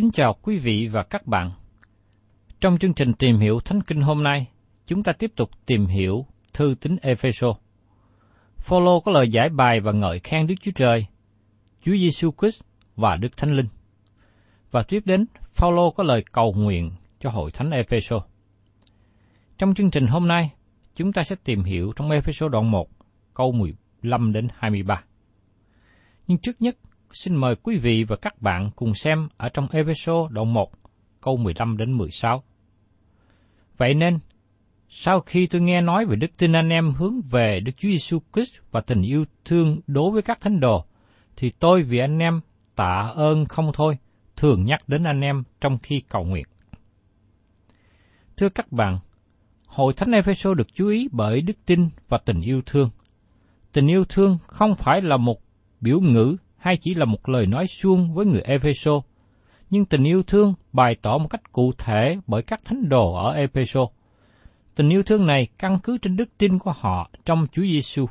Kính 0.00 0.10
chào 0.10 0.36
quý 0.42 0.58
vị 0.58 0.88
và 0.92 1.02
các 1.02 1.26
bạn. 1.26 1.50
Trong 2.60 2.78
chương 2.78 2.94
trình 2.94 3.12
tìm 3.12 3.38
hiểu 3.38 3.60
Thánh 3.60 3.80
Kinh 3.82 4.02
hôm 4.02 4.22
nay, 4.22 4.46
chúng 4.86 5.02
ta 5.02 5.12
tiếp 5.12 5.32
tục 5.36 5.50
tìm 5.66 5.86
hiểu 5.86 6.26
thư 6.52 6.74
tín 6.80 6.96
Epheso. 7.02 7.54
Phaolô 8.58 9.00
có 9.00 9.12
lời 9.12 9.28
giải 9.28 9.48
bài 9.48 9.80
và 9.80 9.92
ngợi 9.92 10.18
khen 10.18 10.46
Đức 10.46 10.54
Chúa 10.60 10.70
Trời, 10.74 11.06
Chúa 11.82 11.92
Giêsu 11.92 12.30
Christ 12.40 12.62
và 12.96 13.16
Đức 13.16 13.36
Thánh 13.36 13.56
Linh. 13.56 13.66
Và 14.70 14.82
tiếp 14.82 15.02
đến, 15.04 15.26
Phaolô 15.54 15.90
có 15.90 16.04
lời 16.04 16.24
cầu 16.32 16.52
nguyện 16.52 16.90
cho 17.18 17.30
hội 17.30 17.50
thánh 17.50 17.70
Epheso. 17.70 18.20
Trong 19.58 19.74
chương 19.74 19.90
trình 19.90 20.06
hôm 20.06 20.28
nay, 20.28 20.50
chúng 20.94 21.12
ta 21.12 21.22
sẽ 21.22 21.36
tìm 21.44 21.64
hiểu 21.64 21.92
trong 21.96 22.10
Epheso 22.10 22.48
đoạn 22.48 22.70
1, 22.70 22.88
câu 23.34 23.52
15 23.52 24.32
đến 24.32 24.48
23. 24.54 25.04
Nhưng 26.26 26.38
trước 26.38 26.62
nhất, 26.62 26.76
xin 27.12 27.36
mời 27.36 27.56
quý 27.56 27.78
vị 27.78 28.04
và 28.04 28.16
các 28.16 28.42
bạn 28.42 28.70
cùng 28.76 28.94
xem 28.94 29.28
ở 29.36 29.48
trong 29.48 29.68
Epheso 29.72 30.28
đoạn 30.30 30.54
1, 30.54 30.70
câu 31.20 31.36
15 31.36 31.76
đến 31.76 31.92
16. 31.92 32.42
Vậy 33.76 33.94
nên, 33.94 34.18
sau 34.88 35.20
khi 35.20 35.46
tôi 35.46 35.60
nghe 35.60 35.80
nói 35.80 36.06
về 36.06 36.16
đức 36.16 36.30
tin 36.36 36.52
anh 36.52 36.68
em 36.68 36.92
hướng 36.92 37.20
về 37.30 37.60
Đức 37.60 37.72
Chúa 37.76 37.88
Giêsu 37.88 38.18
Christ 38.34 38.60
và 38.70 38.80
tình 38.80 39.02
yêu 39.02 39.24
thương 39.44 39.80
đối 39.86 40.10
với 40.10 40.22
các 40.22 40.40
thánh 40.40 40.60
đồ, 40.60 40.84
thì 41.36 41.50
tôi 41.50 41.82
vì 41.82 41.98
anh 41.98 42.18
em 42.18 42.40
tạ 42.76 43.12
ơn 43.16 43.44
không 43.44 43.70
thôi, 43.74 43.98
thường 44.36 44.64
nhắc 44.64 44.80
đến 44.86 45.04
anh 45.04 45.20
em 45.20 45.42
trong 45.60 45.78
khi 45.82 46.02
cầu 46.08 46.24
nguyện. 46.24 46.44
Thưa 48.36 48.48
các 48.48 48.72
bạn, 48.72 48.98
Hội 49.66 49.92
Thánh 49.92 50.12
Epheso 50.12 50.54
được 50.54 50.74
chú 50.74 50.88
ý 50.88 51.08
bởi 51.12 51.40
đức 51.40 51.56
tin 51.66 51.88
và 52.08 52.18
tình 52.18 52.40
yêu 52.40 52.62
thương. 52.66 52.90
Tình 53.72 53.86
yêu 53.86 54.04
thương 54.04 54.38
không 54.46 54.74
phải 54.74 55.02
là 55.02 55.16
một 55.16 55.40
biểu 55.80 56.00
ngữ 56.00 56.36
hay 56.60 56.76
chỉ 56.76 56.94
là 56.94 57.04
một 57.04 57.28
lời 57.28 57.46
nói 57.46 57.66
suông 57.66 58.14
với 58.14 58.26
người 58.26 58.40
Epheso, 58.40 58.92
nhưng 59.70 59.84
tình 59.84 60.04
yêu 60.04 60.22
thương 60.22 60.54
bày 60.72 60.96
tỏ 61.02 61.18
một 61.18 61.28
cách 61.30 61.52
cụ 61.52 61.72
thể 61.78 62.16
bởi 62.26 62.42
các 62.42 62.60
thánh 62.64 62.88
đồ 62.88 63.14
ở 63.14 63.32
Epheso. 63.32 63.80
Tình 64.74 64.88
yêu 64.88 65.02
thương 65.02 65.26
này 65.26 65.48
căn 65.58 65.78
cứ 65.82 65.98
trên 65.98 66.16
đức 66.16 66.28
tin 66.38 66.58
của 66.58 66.72
họ 66.76 67.10
trong 67.24 67.46
Chúa 67.52 67.62
Giêsu. 67.62 68.06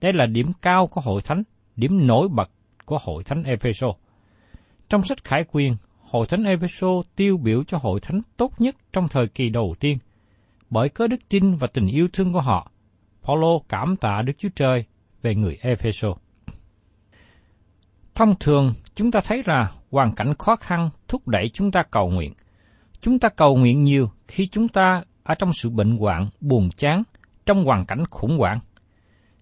Đây 0.00 0.12
là 0.12 0.26
điểm 0.26 0.52
cao 0.62 0.86
của 0.86 1.00
hội 1.00 1.22
thánh, 1.22 1.42
điểm 1.76 2.06
nổi 2.06 2.28
bật 2.28 2.50
của 2.84 2.98
hội 3.02 3.24
thánh 3.24 3.42
Epheso. 3.42 3.88
Trong 4.88 5.04
sách 5.04 5.24
Khải 5.24 5.44
Quyền, 5.52 5.76
hội 6.00 6.26
thánh 6.26 6.44
Epheso 6.44 7.02
tiêu 7.16 7.36
biểu 7.36 7.64
cho 7.64 7.78
hội 7.78 8.00
thánh 8.00 8.20
tốt 8.36 8.52
nhất 8.58 8.76
trong 8.92 9.08
thời 9.08 9.28
kỳ 9.28 9.48
đầu 9.48 9.74
tiên. 9.80 9.98
Bởi 10.70 10.88
cớ 10.88 11.06
đức 11.06 11.28
tin 11.28 11.54
và 11.54 11.66
tình 11.66 11.86
yêu 11.86 12.08
thương 12.12 12.32
của 12.32 12.40
họ, 12.40 12.70
Paulo 13.22 13.58
cảm 13.68 13.96
tạ 13.96 14.22
Đức 14.22 14.32
Chúa 14.38 14.48
Trời 14.56 14.84
về 15.22 15.34
người 15.34 15.58
Epheso. 15.60 16.14
Thông 18.14 18.34
thường, 18.40 18.72
chúng 18.94 19.10
ta 19.10 19.20
thấy 19.24 19.42
là 19.46 19.70
hoàn 19.90 20.14
cảnh 20.14 20.34
khó 20.38 20.56
khăn 20.56 20.90
thúc 21.08 21.28
đẩy 21.28 21.50
chúng 21.54 21.70
ta 21.70 21.82
cầu 21.82 22.10
nguyện. 22.10 22.32
Chúng 23.00 23.18
ta 23.18 23.28
cầu 23.28 23.56
nguyện 23.56 23.84
nhiều 23.84 24.10
khi 24.28 24.46
chúng 24.46 24.68
ta 24.68 25.02
ở 25.22 25.34
trong 25.34 25.52
sự 25.52 25.70
bệnh 25.70 25.98
hoạn, 25.98 26.28
buồn 26.40 26.68
chán, 26.76 27.02
trong 27.46 27.64
hoàn 27.64 27.86
cảnh 27.86 28.04
khủng 28.10 28.38
hoảng. 28.38 28.60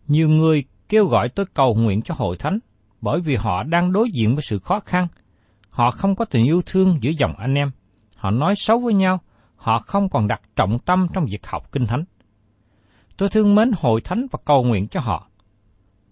Nhiều 0.06 0.28
người 0.28 0.64
kêu 0.88 1.06
gọi 1.06 1.28
tôi 1.28 1.46
cầu 1.54 1.74
nguyện 1.74 2.02
cho 2.02 2.14
hội 2.18 2.36
thánh 2.36 2.58
bởi 3.00 3.20
vì 3.20 3.36
họ 3.36 3.62
đang 3.62 3.92
đối 3.92 4.10
diện 4.10 4.34
với 4.34 4.42
sự 4.42 4.58
khó 4.58 4.80
khăn. 4.80 5.08
Họ 5.70 5.90
không 5.90 6.14
có 6.14 6.24
tình 6.24 6.44
yêu 6.44 6.62
thương 6.66 6.98
giữa 7.00 7.10
dòng 7.10 7.34
anh 7.38 7.54
em. 7.54 7.70
Họ 8.16 8.30
nói 8.30 8.54
xấu 8.56 8.78
với 8.78 8.94
nhau. 8.94 9.20
Họ 9.56 9.78
không 9.78 10.08
còn 10.08 10.28
đặt 10.28 10.42
trọng 10.56 10.78
tâm 10.78 11.06
trong 11.14 11.26
việc 11.30 11.46
học 11.46 11.72
kinh 11.72 11.86
thánh. 11.86 12.04
Tôi 13.16 13.28
thương 13.28 13.54
mến 13.54 13.70
hội 13.76 14.00
thánh 14.00 14.26
và 14.30 14.38
cầu 14.44 14.64
nguyện 14.64 14.88
cho 14.88 15.00
họ. 15.00 15.28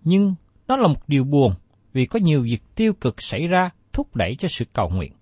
Nhưng 0.03 0.35
đó 0.69 0.77
là 0.77 0.89
một 0.89 1.09
điều 1.09 1.25
buồn 1.25 1.55
vì 1.93 2.07
có 2.07 2.19
nhiều 2.23 2.43
việc 2.43 2.63
tiêu 2.75 2.93
cực 2.93 3.23
xảy 3.23 3.47
ra 3.47 3.71
thúc 3.93 4.17
đẩy 4.17 4.37
cho 4.39 4.49
sự 4.49 4.65
cầu 4.73 4.89
nguyện. 4.89 5.13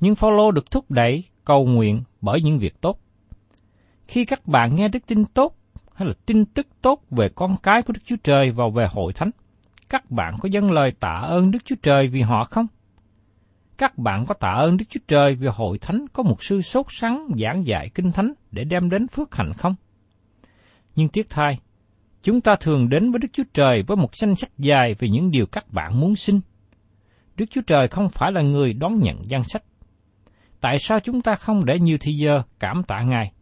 Nhưng 0.00 0.14
Phaolô 0.14 0.50
được 0.50 0.70
thúc 0.70 0.90
đẩy 0.90 1.24
cầu 1.44 1.66
nguyện 1.66 2.02
bởi 2.20 2.42
những 2.42 2.58
việc 2.58 2.80
tốt. 2.80 3.00
Khi 4.08 4.24
các 4.24 4.46
bạn 4.46 4.76
nghe 4.76 4.88
đức 4.88 5.06
tin 5.06 5.24
tốt 5.24 5.56
hay 5.94 6.08
là 6.08 6.14
tin 6.26 6.44
tức 6.44 6.66
tốt 6.82 7.02
về 7.10 7.28
con 7.28 7.56
cái 7.62 7.82
của 7.82 7.92
Đức 7.92 8.00
Chúa 8.04 8.16
Trời 8.24 8.50
vào 8.50 8.70
về 8.70 8.86
hội 8.90 9.12
thánh, 9.12 9.30
các 9.88 10.10
bạn 10.10 10.36
có 10.40 10.48
dâng 10.52 10.70
lời 10.70 10.92
tạ 11.00 11.20
ơn 11.22 11.50
Đức 11.50 11.58
Chúa 11.64 11.76
Trời 11.82 12.08
vì 12.08 12.20
họ 12.20 12.44
không? 12.44 12.66
Các 13.78 13.98
bạn 13.98 14.26
có 14.26 14.34
tạ 14.34 14.50
ơn 14.50 14.76
Đức 14.76 14.84
Chúa 14.88 15.00
Trời 15.08 15.34
vì 15.34 15.48
hội 15.48 15.78
thánh 15.78 16.06
có 16.12 16.22
một 16.22 16.42
sư 16.42 16.62
sốt 16.62 16.86
sắng 16.88 17.28
giảng 17.40 17.66
dạy 17.66 17.90
kinh 17.94 18.12
thánh 18.12 18.32
để 18.52 18.64
đem 18.64 18.90
đến 18.90 19.08
phước 19.08 19.34
hạnh 19.34 19.52
không? 19.58 19.74
Nhưng 20.96 21.08
tiếc 21.08 21.30
thay, 21.30 21.58
chúng 22.26 22.40
ta 22.40 22.56
thường 22.60 22.88
đến 22.88 23.10
với 23.10 23.18
Đức 23.18 23.28
Chúa 23.32 23.42
Trời 23.54 23.82
với 23.82 23.96
một 23.96 24.16
danh 24.16 24.36
sách 24.36 24.50
dài 24.58 24.94
về 24.98 25.08
những 25.08 25.30
điều 25.30 25.46
các 25.46 25.72
bạn 25.72 26.00
muốn 26.00 26.16
xin. 26.16 26.40
Đức 27.36 27.44
Chúa 27.50 27.60
Trời 27.66 27.88
không 27.88 28.08
phải 28.08 28.32
là 28.32 28.42
người 28.42 28.72
đón 28.72 28.98
nhận 28.98 29.30
danh 29.30 29.42
sách. 29.44 29.62
Tại 30.60 30.78
sao 30.78 31.00
chúng 31.00 31.22
ta 31.22 31.34
không 31.34 31.64
để 31.64 31.78
nhiều 31.78 31.98
thời 32.00 32.16
giờ 32.16 32.42
cảm 32.60 32.82
tạ 32.82 33.02
Ngài? 33.02 33.32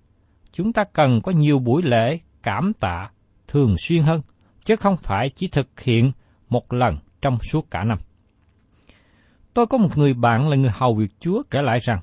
Chúng 0.52 0.72
ta 0.72 0.84
cần 0.92 1.20
có 1.22 1.32
nhiều 1.32 1.58
buổi 1.58 1.82
lễ 1.82 2.19
cảm 2.42 2.72
tạ 2.81 3.10
thường 3.48 3.75
xuyên 3.78 4.02
hơn, 4.02 4.20
chứ 4.64 4.76
không 4.76 4.96
phải 4.96 5.31
chỉ 5.31 5.48
thực 5.48 5.81
hiện 5.81 6.12
một 6.48 6.72
lần 6.72 6.98
trong 7.22 7.38
suốt 7.50 7.70
cả 7.70 7.84
năm. 7.84 7.98
Tôi 9.54 9.66
có 9.66 9.78
một 9.78 9.98
người 9.98 10.14
bạn 10.14 10.48
là 10.48 10.56
người 10.56 10.72
hầu 10.75 10.94
việc 10.94 11.10
Chúa 11.20 11.42
kể 11.50 11.62
lại 11.62 11.78
rằng, 11.82 12.00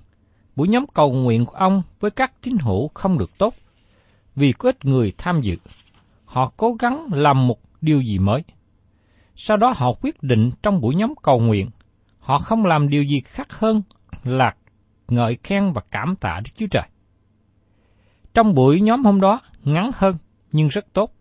buổi 0.56 0.68
nhóm 0.68 0.86
cầu 0.94 1.12
nguyện 1.12 1.46
của 1.46 1.58
ông 1.58 1.84
với 2.00 2.12
các 2.12 2.32
tín 2.42 2.56
hữu 2.62 2.88
không 2.94 3.18
được 3.18 3.38
tốt, 3.38 3.56
vì 4.36 4.52
có 4.52 4.70
ít 4.70 4.86
người 4.86 5.14
tham 5.18 5.42
dự. 5.42 5.56
Họ 6.32 6.52
cố 6.58 6.74
gắng 6.80 7.08
làm 7.12 7.48
một 7.48 7.60
điều 7.82 8.02
gì 8.02 8.20
mới. 8.20 8.44
Sau 9.36 9.58
đó 9.58 9.74
họ 9.76 9.94
quyết 10.02 10.24
định 10.24 10.52
trong 10.64 10.82
buổi 10.82 10.96
nhóm 10.96 11.14
cầu 11.24 11.40
nguyện, 11.40 11.70
họ 12.20 12.40
không 12.40 12.66
làm 12.66 12.90
điều 12.90 13.04
gì 13.04 13.22
khác 13.26 13.54
hơn 13.54 13.82
là 14.24 14.56
ngợi 15.08 15.38
khen 15.44 15.72
và 15.74 15.82
cảm 15.92 16.16
tạ 16.16 16.40
Đức 16.46 16.52
Chúa 16.56 16.68
Trời. 16.72 16.84
Trong 18.34 18.54
buổi 18.54 18.82
nhóm 18.82 19.06
hôm 19.06 19.22
đó, 19.22 19.40
ngắn 19.64 19.90
hơn 19.96 20.16
nhưng 20.52 20.68
rất 20.68 20.86
tốt. 20.94 21.14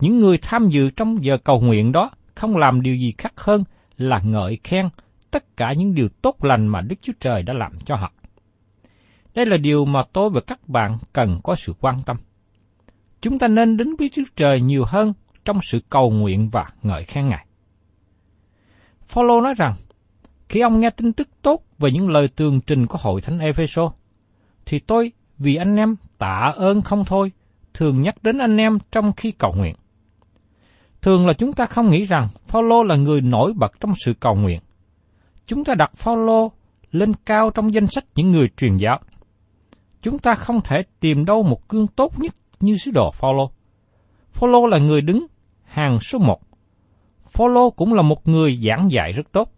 Những 0.00 0.20
người 0.20 0.38
tham 0.42 0.68
dự 0.68 0.90
trong 0.90 1.24
giờ 1.24 1.38
cầu 1.44 1.60
nguyện 1.60 1.92
đó 1.92 2.10
không 2.34 2.56
làm 2.56 2.82
điều 2.82 2.96
gì 2.96 3.14
khác 3.18 3.32
hơn 3.36 3.64
là 3.96 4.20
ngợi 4.24 4.58
khen 4.64 4.88
tất 5.30 5.56
cả 5.56 5.72
những 5.72 5.94
điều 5.94 6.08
tốt 6.22 6.44
lành 6.44 6.66
mà 6.66 6.80
Đức 6.80 6.96
Chúa 7.02 7.12
Trời 7.20 7.42
đã 7.42 7.54
làm 7.54 7.80
cho 7.84 7.96
họ. 7.96 8.12
Đây 9.34 9.46
là 9.46 9.56
điều 9.56 9.84
mà 9.84 10.00
tôi 10.12 10.30
và 10.30 10.40
các 10.46 10.68
bạn 10.68 10.98
cần 11.12 11.40
có 11.44 11.54
sự 11.54 11.74
quan 11.80 12.02
tâm. 12.06 12.16
Chúng 13.20 13.38
ta 13.38 13.48
nên 13.48 13.76
đến 13.76 13.96
với 13.96 14.08
Chúa 14.08 14.22
Trời 14.36 14.60
nhiều 14.60 14.84
hơn 14.86 15.12
trong 15.44 15.58
sự 15.62 15.80
cầu 15.88 16.10
nguyện 16.10 16.50
và 16.50 16.64
ngợi 16.82 17.04
khen 17.04 17.28
Ngài. 17.28 17.46
Phaolô 19.06 19.40
nói 19.40 19.54
rằng, 19.56 19.74
khi 20.48 20.60
ông 20.60 20.80
nghe 20.80 20.90
tin 20.90 21.12
tức 21.12 21.28
tốt 21.42 21.62
về 21.78 21.90
những 21.90 22.08
lời 22.08 22.28
tường 22.28 22.60
trình 22.60 22.86
của 22.86 22.98
hội 23.00 23.20
thánh 23.20 23.38
Epheso, 23.38 23.92
thì 24.66 24.78
tôi 24.78 25.12
vì 25.38 25.56
anh 25.56 25.76
em 25.76 25.96
tạ 26.18 26.52
ơn 26.56 26.82
không 26.82 27.04
thôi, 27.04 27.32
thường 27.74 28.02
nhắc 28.02 28.22
đến 28.22 28.38
anh 28.38 28.56
em 28.56 28.78
trong 28.92 29.12
khi 29.12 29.30
cầu 29.30 29.52
nguyện. 29.56 29.74
Thường 31.02 31.26
là 31.26 31.32
chúng 31.32 31.52
ta 31.52 31.66
không 31.66 31.90
nghĩ 31.90 32.04
rằng 32.04 32.28
Phaolô 32.46 32.82
là 32.82 32.96
người 32.96 33.20
nổi 33.20 33.52
bật 33.56 33.72
trong 33.80 33.92
sự 34.04 34.14
cầu 34.20 34.34
nguyện. 34.34 34.60
Chúng 35.46 35.64
ta 35.64 35.74
đặt 35.74 35.90
Phaolô 35.96 36.52
lên 36.90 37.12
cao 37.26 37.50
trong 37.50 37.74
danh 37.74 37.86
sách 37.86 38.04
những 38.14 38.30
người 38.30 38.48
truyền 38.56 38.76
giáo. 38.76 39.00
Chúng 40.02 40.18
ta 40.18 40.34
không 40.34 40.60
thể 40.64 40.76
tìm 41.00 41.24
đâu 41.24 41.42
một 41.42 41.68
gương 41.68 41.86
tốt 41.86 42.18
nhất 42.18 42.34
như 42.60 42.76
sứ 42.76 42.90
đồ 42.90 43.10
Phaolô. 43.10 43.50
Phaolô 44.32 44.66
là 44.66 44.78
người 44.78 45.00
đứng 45.00 45.26
hàng 45.64 45.98
số 45.98 46.18
một. 46.18 46.40
Phaolô 47.30 47.70
cũng 47.70 47.94
là 47.94 48.02
một 48.02 48.28
người 48.28 48.60
giảng 48.62 48.90
dạy 48.90 49.12
rất 49.12 49.32
tốt. 49.32 49.52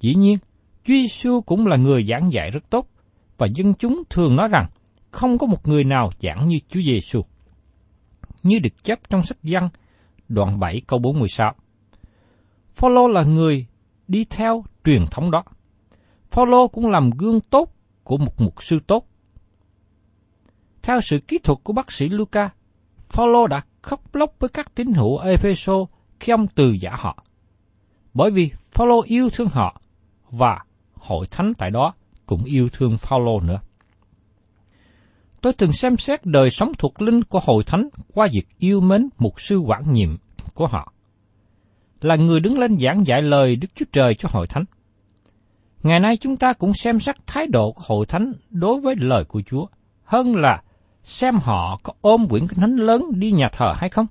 Dĩ 0.00 0.14
nhiên, 0.14 0.38
Chúa 0.84 0.94
Giêsu 0.94 1.40
cũng 1.40 1.66
là 1.66 1.76
người 1.76 2.04
giảng 2.04 2.32
dạy 2.32 2.50
rất 2.50 2.70
tốt, 2.70 2.86
và 3.38 3.46
dân 3.54 3.74
chúng 3.74 4.02
thường 4.10 4.36
nói 4.36 4.48
rằng 4.48 4.66
không 5.10 5.38
có 5.38 5.46
một 5.46 5.68
người 5.68 5.84
nào 5.84 6.10
giảng 6.22 6.48
như 6.48 6.58
Chúa 6.68 6.80
Giêsu. 6.80 7.22
Như 8.42 8.58
được 8.58 8.84
chép 8.84 8.98
trong 9.08 9.22
sách 9.22 9.38
Giăng, 9.42 9.68
đoạn 10.28 10.60
7 10.60 10.82
câu 10.86 10.98
46. 10.98 11.52
Phaolô 12.74 13.08
là 13.08 13.22
người 13.22 13.66
đi 14.08 14.24
theo 14.24 14.64
truyền 14.84 15.06
thống 15.10 15.30
đó. 15.30 15.44
Phaolô 16.30 16.68
cũng 16.68 16.90
làm 16.90 17.10
gương 17.10 17.40
tốt 17.40 17.72
của 18.04 18.16
một 18.16 18.40
mục 18.40 18.62
sư 18.62 18.78
tốt. 18.86 19.06
Theo 20.82 21.00
sự 21.00 21.18
kỹ 21.28 21.38
thuật 21.38 21.58
của 21.62 21.72
bác 21.72 21.92
sĩ 21.92 22.08
Luca, 22.08 22.50
Phaolô 22.98 23.46
đã 23.46 23.62
khóc 23.82 24.14
lóc 24.14 24.34
với 24.38 24.48
các 24.48 24.74
tín 24.74 24.92
hữu 24.92 25.18
Epheso 25.18 25.74
khi 26.20 26.32
ông 26.32 26.46
từ 26.54 26.70
giả 26.70 26.90
họ. 26.98 27.24
Bởi 28.14 28.30
vì 28.30 28.50
Phaolô 28.72 29.02
yêu 29.06 29.30
thương 29.30 29.48
họ 29.48 29.80
và 30.30 30.58
hội 30.94 31.26
thánh 31.30 31.52
tại 31.58 31.70
đó 31.70 31.94
cũng 32.26 32.44
yêu 32.44 32.68
thương 32.72 32.98
Phaolô 32.98 33.40
nữa. 33.40 33.60
Tôi 35.40 35.52
từng 35.52 35.72
xem 35.72 35.96
xét 35.96 36.26
đời 36.26 36.50
sống 36.50 36.72
thuộc 36.78 37.02
linh 37.02 37.24
của 37.24 37.40
hội 37.44 37.64
thánh 37.64 37.88
qua 38.14 38.28
việc 38.32 38.46
yêu 38.58 38.80
mến 38.80 39.08
mục 39.18 39.40
sư 39.40 39.58
quản 39.58 39.92
nhiệm 39.92 40.16
của 40.54 40.66
họ. 40.66 40.92
Là 42.00 42.16
người 42.16 42.40
đứng 42.40 42.58
lên 42.58 42.78
giảng 42.80 43.06
dạy 43.06 43.22
lời 43.22 43.56
Đức 43.56 43.68
Chúa 43.74 43.84
Trời 43.92 44.14
cho 44.14 44.28
hội 44.32 44.46
thánh. 44.46 44.64
Ngày 45.82 46.00
nay 46.00 46.16
chúng 46.16 46.36
ta 46.36 46.52
cũng 46.52 46.74
xem 46.74 47.00
xét 47.00 47.16
thái 47.26 47.46
độ 47.46 47.72
của 47.72 47.82
hội 47.86 48.06
thánh 48.06 48.32
đối 48.50 48.80
với 48.80 48.94
lời 48.98 49.24
của 49.24 49.42
Chúa, 49.46 49.66
hơn 50.04 50.36
là 50.36 50.62
xem 51.02 51.38
họ 51.42 51.80
có 51.82 51.92
ôm 52.00 52.28
quyển 52.28 52.46
kinh 52.46 52.60
thánh 52.60 52.76
lớn 52.76 53.04
đi 53.14 53.32
nhà 53.32 53.48
thờ 53.52 53.72
hay 53.76 53.90
không. 53.90 54.06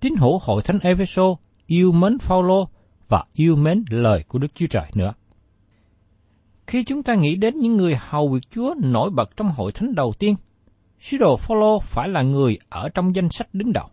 Tín 0.00 0.14
hữu 0.18 0.38
hội 0.38 0.62
thánh 0.62 0.78
Epheso 0.78 1.22
yêu 1.66 1.92
mến 1.92 2.18
Phaolô 2.18 2.68
và 3.08 3.24
yêu 3.32 3.56
mến 3.56 3.84
lời 3.90 4.24
của 4.28 4.38
Đức 4.38 4.54
Chúa 4.54 4.66
Trời 4.66 4.90
nữa. 4.94 5.12
Khi 6.66 6.84
chúng 6.84 7.02
ta 7.02 7.14
nghĩ 7.14 7.36
đến 7.36 7.58
những 7.58 7.76
người 7.76 7.96
hầu 8.00 8.28
việc 8.28 8.50
Chúa 8.50 8.74
nổi 8.82 9.10
bật 9.10 9.36
trong 9.36 9.52
hội 9.52 9.72
thánh 9.72 9.94
đầu 9.94 10.12
tiên, 10.18 10.36
sứ 11.00 11.18
đồ 11.18 11.36
Phaolô 11.36 11.80
phải 11.80 12.08
là 12.08 12.22
người 12.22 12.58
ở 12.68 12.88
trong 12.88 13.14
danh 13.14 13.28
sách 13.30 13.48
đứng 13.52 13.72
đầu. 13.72 13.88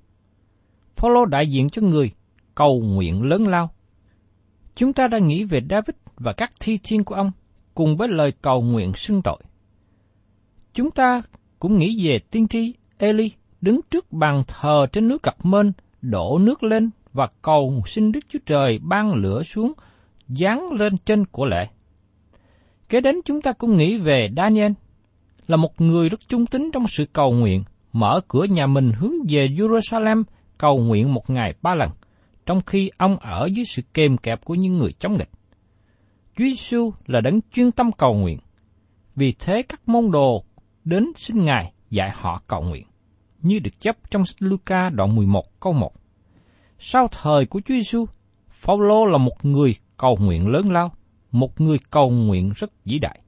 Phaolô 0.95 1.25
đại 1.25 1.47
diện 1.47 1.69
cho 1.69 1.81
người 1.81 2.11
cầu 2.55 2.81
nguyện 2.81 3.23
lớn 3.23 3.47
lao. 3.47 3.69
Chúng 4.75 4.93
ta 4.93 5.07
đã 5.07 5.17
nghĩ 5.17 5.43
về 5.43 5.59
David 5.69 5.95
và 6.15 6.33
các 6.33 6.51
thi 6.59 6.79
thiên 6.83 7.03
của 7.03 7.15
ông 7.15 7.31
cùng 7.75 7.97
với 7.97 8.07
lời 8.11 8.31
cầu 8.41 8.61
nguyện 8.61 8.93
xưng 8.93 9.21
tội. 9.21 9.39
Chúng 10.73 10.91
ta 10.91 11.21
cũng 11.62 11.80
nghĩ 11.80 12.08
về 12.08 12.19
tiên 12.31 12.48
tri 12.48 12.74
Eli 12.98 13.31
đứng 13.62 13.80
trước 13.92 14.12
bàn 14.12 14.44
thờ 14.48 14.86
trên 14.92 15.08
núi 15.08 15.19
Cập 15.19 15.46
Mên, 15.46 15.72
đổ 16.02 16.40
nước 16.40 16.63
lên 16.63 16.90
và 17.13 17.28
cầu 17.42 17.84
xin 17.86 18.12
Đức 18.12 18.19
Chúa 18.30 18.40
Trời 18.46 18.80
ban 18.81 19.13
lửa 19.13 19.44
xuống, 19.44 19.74
giáng 20.28 20.72
lên 20.72 20.98
trên 20.98 21.25
của 21.25 21.46
lệ. 21.46 21.68
Kế 22.90 23.02
đến 23.02 23.16
chúng 23.25 23.42
ta 23.42 23.52
cũng 23.52 23.78
nghĩ 23.78 23.98
về 23.98 24.30
Daniel, 24.38 24.72
là 25.48 25.58
một 25.58 25.81
người 25.81 26.10
rất 26.10 26.19
trung 26.28 26.46
tín 26.46 26.69
trong 26.74 26.88
sự 26.88 27.06
cầu 27.13 27.31
nguyện, 27.31 27.63
mở 27.94 28.22
cửa 28.28 28.44
nhà 28.44 28.68
mình 28.68 28.92
hướng 28.92 29.13
về 29.30 29.48
Jerusalem 29.48 30.24
cầu 30.58 30.80
nguyện 30.80 31.13
một 31.13 31.30
ngày 31.30 31.54
ba 31.62 31.75
lần, 31.75 31.90
trong 32.46 32.62
khi 32.66 32.92
ông 32.98 33.18
ở 33.18 33.50
dưới 33.54 33.66
sự 33.66 33.81
kềm 33.94 34.18
kẹp 34.18 34.46
của 34.46 34.56
những 34.56 34.78
người 34.78 34.94
chống 35.00 35.18
nghịch. 35.18 35.30
Chúa 36.38 36.44
Giêsu 36.46 36.94
là 37.08 37.22
đấng 37.22 37.40
chuyên 37.54 37.72
tâm 37.72 37.92
cầu 37.92 38.13
nguyện. 38.13 38.40
Vì 39.16 39.34
thế 39.40 39.62
các 39.62 39.90
môn 39.90 40.12
đồ 40.12 40.44
đến 40.83 41.12
xin 41.16 41.45
Ngài 41.45 41.74
dạy 41.89 42.12
họ 42.13 42.42
cầu 42.48 42.62
nguyện, 42.62 42.88
như 43.42 43.60
được 43.60 43.80
chấp 43.80 44.12
trong 44.12 44.25
sách 44.25 44.42
Luca 44.42 44.89
đoạn 44.89 45.16
11 45.16 45.60
câu 45.60 45.74
1. 45.74 45.94
Sau 46.80 47.07
thời 47.07 47.45
của 47.45 47.62
Chúa 47.66 47.74
Giêsu, 47.74 48.06
Phaolô 48.50 49.06
là 49.06 49.18
một 49.18 49.45
người 49.45 49.75
cầu 49.98 50.18
nguyện 50.22 50.48
lớn 50.48 50.72
lao, 50.72 50.92
một 51.31 51.62
người 51.62 51.78
cầu 51.89 52.10
nguyện 52.10 52.51
rất 52.56 52.72
vĩ 52.86 53.00
đại. 53.00 53.22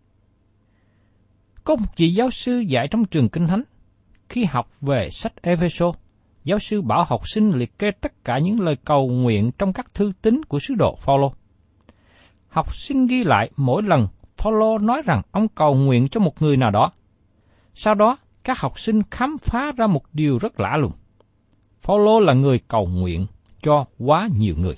Có 1.64 1.76
một 1.76 1.88
vị 1.98 2.14
giáo 2.14 2.30
sư 2.30 2.60
dạy 2.60 2.88
trong 2.92 3.06
trường 3.06 3.30
Kinh 3.30 3.48
Thánh, 3.48 3.63
khi 4.30 4.46
học 4.46 4.82
về 4.82 5.10
sách 5.10 5.42
Epheso, 5.42 5.92
giáo 6.44 6.60
sư 6.60 6.82
bảo 6.82 7.04
học 7.04 7.30
sinh 7.30 7.51
liệt 7.51 7.80
kê 7.80 7.92
tất 7.92 8.25
cả 8.25 8.38
những 8.38 8.60
lời 8.60 8.75
cầu 8.86 9.08
nguyện 9.08 9.51
trong 9.58 9.74
các 9.74 9.94
thư 9.94 10.12
tín 10.22 10.44
của 10.44 10.60
sứ 10.60 10.75
đồ 10.75 10.98
Phaolô. 11.01 11.34
Học 12.50 12.75
sinh 12.75 13.08
ghi 13.08 13.24
lại 13.24 13.51
mỗi 13.58 13.84
lần 13.84 14.08
Phaolô 14.38 14.77
nói 14.77 15.01
rằng 15.06 15.22
ông 15.32 15.48
cầu 15.48 15.75
nguyện 15.75 16.08
cho 16.08 16.20
một 16.20 16.42
người 16.42 16.58
nào 16.58 16.72
đó. 16.72 16.92
Sau 17.74 17.96
đó, 17.96 18.18
các 18.44 18.60
học 18.60 18.80
sinh 18.80 19.01
khám 19.12 19.38
phá 19.38 19.72
ra 19.77 19.88
một 19.88 20.03
điều 20.13 20.38
rất 20.38 20.60
lạ 20.60 20.77
lùng. 20.77 20.92
Phaolô 21.82 22.20
là 22.20 22.34
người 22.34 22.60
cầu 22.68 22.88
nguyện 22.88 23.27
cho 23.62 23.86
quá 23.98 24.30
nhiều 24.38 24.56
người. 24.58 24.77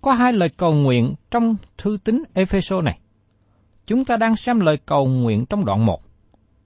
Có 0.00 0.12
hai 0.12 0.32
lời 0.32 0.48
cầu 0.48 0.74
nguyện 0.74 1.14
trong 1.30 1.56
thư 1.78 1.98
tín 2.04 2.22
Epheso 2.34 2.80
này. 2.80 2.98
Chúng 3.86 4.04
ta 4.04 4.16
đang 4.16 4.36
xem 4.36 4.60
lời 4.60 4.76
cầu 4.86 5.06
nguyện 5.06 5.46
trong 5.46 5.64
đoạn 5.64 5.86
1. 5.86 6.02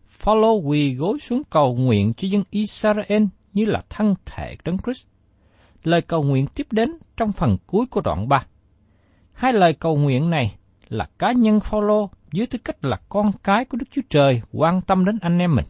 Phaolô 0.06 0.54
quỳ 0.54 0.94
gối 0.94 1.18
xuống 1.18 1.42
cầu 1.50 1.76
nguyện 1.76 2.12
cho 2.16 2.28
dân 2.28 2.42
Israel 2.50 3.24
như 3.52 3.64
là 3.64 3.82
thân 3.88 4.14
thể 4.26 4.56
Đấng 4.64 4.78
Christ. 4.78 5.06
Lời 5.84 6.02
cầu 6.02 6.22
nguyện 6.22 6.46
tiếp 6.46 6.66
đến 6.70 6.90
trong 7.16 7.32
phần 7.32 7.56
cuối 7.66 7.86
của 7.86 8.00
đoạn 8.00 8.28
3. 8.28 8.46
Hai 9.32 9.52
lời 9.52 9.72
cầu 9.72 9.96
nguyện 9.96 10.30
này 10.30 10.54
là 10.88 11.08
cá 11.18 11.32
nhân 11.32 11.60
Phaolô 11.60 12.10
dưới 12.32 12.46
tư 12.46 12.58
cách 12.64 12.84
là 12.84 12.96
con 13.08 13.32
cái 13.42 13.64
của 13.64 13.76
Đức 13.76 13.86
Chúa 13.90 14.02
Trời 14.10 14.42
quan 14.52 14.80
tâm 14.80 15.04
đến 15.04 15.18
anh 15.20 15.38
em 15.38 15.54
mình. 15.54 15.66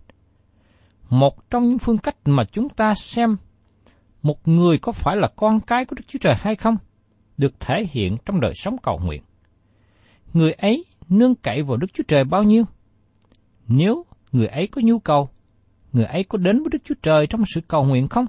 Một 1.08 1.50
trong 1.50 1.68
những 1.68 1.78
phương 1.78 1.98
cách 1.98 2.16
mà 2.24 2.42
chúng 2.52 2.68
ta 2.68 2.94
xem 2.94 3.36
một 4.22 4.48
người 4.48 4.78
có 4.78 4.92
phải 4.92 5.16
là 5.16 5.28
con 5.36 5.60
cái 5.60 5.84
của 5.84 5.96
Đức 5.96 6.04
Chúa 6.08 6.18
Trời 6.18 6.34
hay 6.38 6.56
không 6.56 6.76
được 7.38 7.60
thể 7.60 7.86
hiện 7.90 8.16
trong 8.24 8.40
đời 8.40 8.52
sống 8.54 8.76
cầu 8.82 9.00
nguyện. 9.04 9.22
Người 10.34 10.52
ấy 10.52 10.84
nương 11.08 11.34
cậy 11.34 11.62
vào 11.62 11.76
Đức 11.76 11.86
Chúa 11.94 12.04
Trời 12.08 12.24
bao 12.24 12.42
nhiêu? 12.42 12.64
Nếu 13.68 14.06
người 14.32 14.46
ấy 14.46 14.66
có 14.66 14.82
nhu 14.84 14.98
cầu, 14.98 15.28
người 15.92 16.04
ấy 16.04 16.24
có 16.24 16.38
đến 16.38 16.58
với 16.58 16.68
Đức 16.72 16.78
Chúa 16.84 16.94
Trời 17.02 17.26
trong 17.26 17.42
sự 17.54 17.60
cầu 17.68 17.84
nguyện 17.84 18.08
không? 18.08 18.26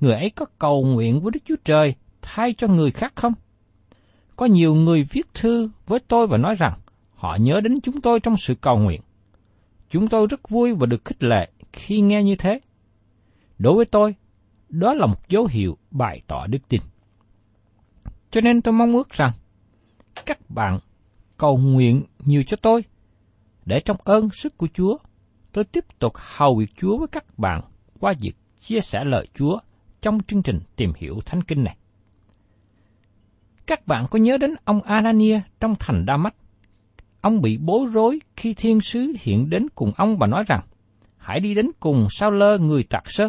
Người 0.00 0.14
ấy 0.14 0.30
có 0.30 0.46
cầu 0.58 0.84
nguyện 0.84 1.20
với 1.20 1.30
Đức 1.30 1.40
Chúa 1.44 1.56
Trời 1.64 1.94
thay 2.22 2.54
cho 2.58 2.68
người 2.68 2.90
khác 2.90 3.12
không? 3.16 3.32
Có 4.36 4.46
nhiều 4.46 4.74
người 4.74 5.04
viết 5.10 5.26
thư 5.34 5.70
với 5.86 6.00
tôi 6.08 6.26
và 6.26 6.36
nói 6.36 6.54
rằng 6.54 6.78
họ 7.24 7.36
nhớ 7.40 7.60
đến 7.60 7.80
chúng 7.80 8.00
tôi 8.00 8.20
trong 8.20 8.36
sự 8.36 8.54
cầu 8.54 8.78
nguyện. 8.78 9.00
Chúng 9.90 10.08
tôi 10.08 10.26
rất 10.30 10.48
vui 10.48 10.74
và 10.74 10.86
được 10.86 11.04
khích 11.04 11.22
lệ 11.22 11.50
khi 11.72 12.00
nghe 12.00 12.22
như 12.22 12.36
thế. 12.36 12.60
Đối 13.58 13.74
với 13.74 13.84
tôi, 13.84 14.14
đó 14.68 14.94
là 14.94 15.06
một 15.06 15.28
dấu 15.28 15.46
hiệu 15.46 15.78
bày 15.90 16.22
tỏ 16.26 16.46
đức 16.46 16.58
tin. 16.68 16.80
Cho 18.30 18.40
nên 18.40 18.62
tôi 18.62 18.72
mong 18.72 18.92
ước 18.92 19.10
rằng 19.10 19.32
các 20.26 20.50
bạn 20.50 20.78
cầu 21.36 21.56
nguyện 21.56 22.02
nhiều 22.24 22.42
cho 22.46 22.56
tôi, 22.56 22.84
để 23.66 23.80
trong 23.80 23.96
ơn 24.04 24.30
sức 24.30 24.58
của 24.58 24.68
Chúa, 24.74 24.98
tôi 25.52 25.64
tiếp 25.64 25.84
tục 25.98 26.12
hầu 26.16 26.56
việc 26.56 26.70
Chúa 26.76 26.98
với 26.98 27.08
các 27.08 27.38
bạn 27.38 27.60
qua 28.00 28.14
việc 28.20 28.36
chia 28.58 28.80
sẻ 28.80 29.04
lời 29.04 29.28
Chúa 29.34 29.58
trong 30.00 30.18
chương 30.20 30.42
trình 30.42 30.60
tìm 30.76 30.92
hiểu 30.96 31.20
Thánh 31.26 31.42
Kinh 31.42 31.64
này. 31.64 31.76
Các 33.66 33.86
bạn 33.86 34.06
có 34.10 34.18
nhớ 34.18 34.38
đến 34.38 34.54
ông 34.64 34.82
Anania 34.82 35.40
trong 35.60 35.74
thành 35.78 36.06
Đa 36.06 36.16
Mách? 36.16 36.34
Ông 37.24 37.40
bị 37.40 37.58
bối 37.58 37.86
rối 37.92 38.20
khi 38.36 38.54
thiên 38.54 38.80
sứ 38.80 39.12
hiện 39.20 39.50
đến 39.50 39.66
cùng 39.74 39.92
ông 39.96 40.16
và 40.18 40.26
nói 40.26 40.44
rằng, 40.46 40.60
hãy 41.16 41.40
đi 41.40 41.54
đến 41.54 41.70
cùng 41.80 42.06
sao 42.10 42.30
lơ 42.30 42.58
người 42.58 42.82
tạc 42.82 43.02
sơ. 43.06 43.28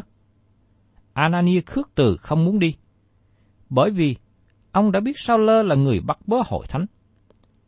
Anania 1.13 1.61
khước 1.61 1.95
từ 1.95 2.17
không 2.17 2.45
muốn 2.45 2.59
đi, 2.59 2.75
bởi 3.69 3.91
vì 3.91 4.15
ông 4.71 4.91
đã 4.91 4.99
biết 4.99 5.19
sao 5.19 5.37
lơ 5.37 5.63
là 5.63 5.75
người 5.75 5.99
bắt 5.99 6.17
bớ 6.27 6.37
hội 6.45 6.65
thánh. 6.69 6.85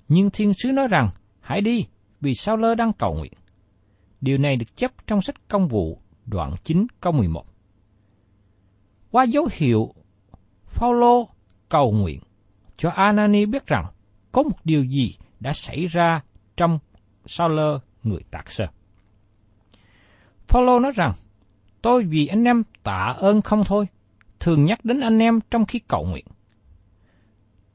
Nhưng 0.07 0.29
thiên 0.29 0.53
sứ 0.63 0.71
nói 0.71 0.87
rằng, 0.87 1.09
hãy 1.39 1.61
đi, 1.61 1.85
vì 2.21 2.33
sao 2.33 2.57
lơ 2.57 2.75
đang 2.75 2.93
cầu 2.93 3.13
nguyện. 3.13 3.33
Điều 4.21 4.37
này 4.37 4.55
được 4.55 4.77
chấp 4.77 4.91
trong 5.07 5.21
sách 5.21 5.47
công 5.47 5.67
vụ 5.67 6.01
đoạn 6.25 6.55
9 6.63 6.87
câu 7.01 7.13
11. 7.13 7.45
Qua 9.11 9.23
dấu 9.23 9.47
hiệu, 9.51 9.93
Phaolô 10.65 11.29
cầu 11.69 11.91
nguyện 11.91 12.19
cho 12.77 12.89
Anani 12.89 13.45
biết 13.45 13.67
rằng 13.67 13.85
có 14.31 14.43
một 14.43 14.65
điều 14.65 14.83
gì 14.85 15.17
đã 15.39 15.53
xảy 15.53 15.85
ra 15.85 16.21
trong 16.57 16.79
sao 17.25 17.49
lơ 17.49 17.79
người 18.03 18.21
tạc 18.31 18.51
sơ. 18.51 18.67
Phaolô 20.47 20.79
nói 20.79 20.91
rằng, 20.95 21.13
tôi 21.81 22.03
vì 22.03 22.27
anh 22.27 22.43
em 22.43 22.63
tạ 22.83 23.15
ơn 23.17 23.41
không 23.41 23.63
thôi, 23.63 23.87
thường 24.39 24.65
nhắc 24.65 24.85
đến 24.85 24.99
anh 24.99 25.19
em 25.19 25.39
trong 25.51 25.65
khi 25.65 25.79
cầu 25.79 26.05
nguyện. 26.05 26.25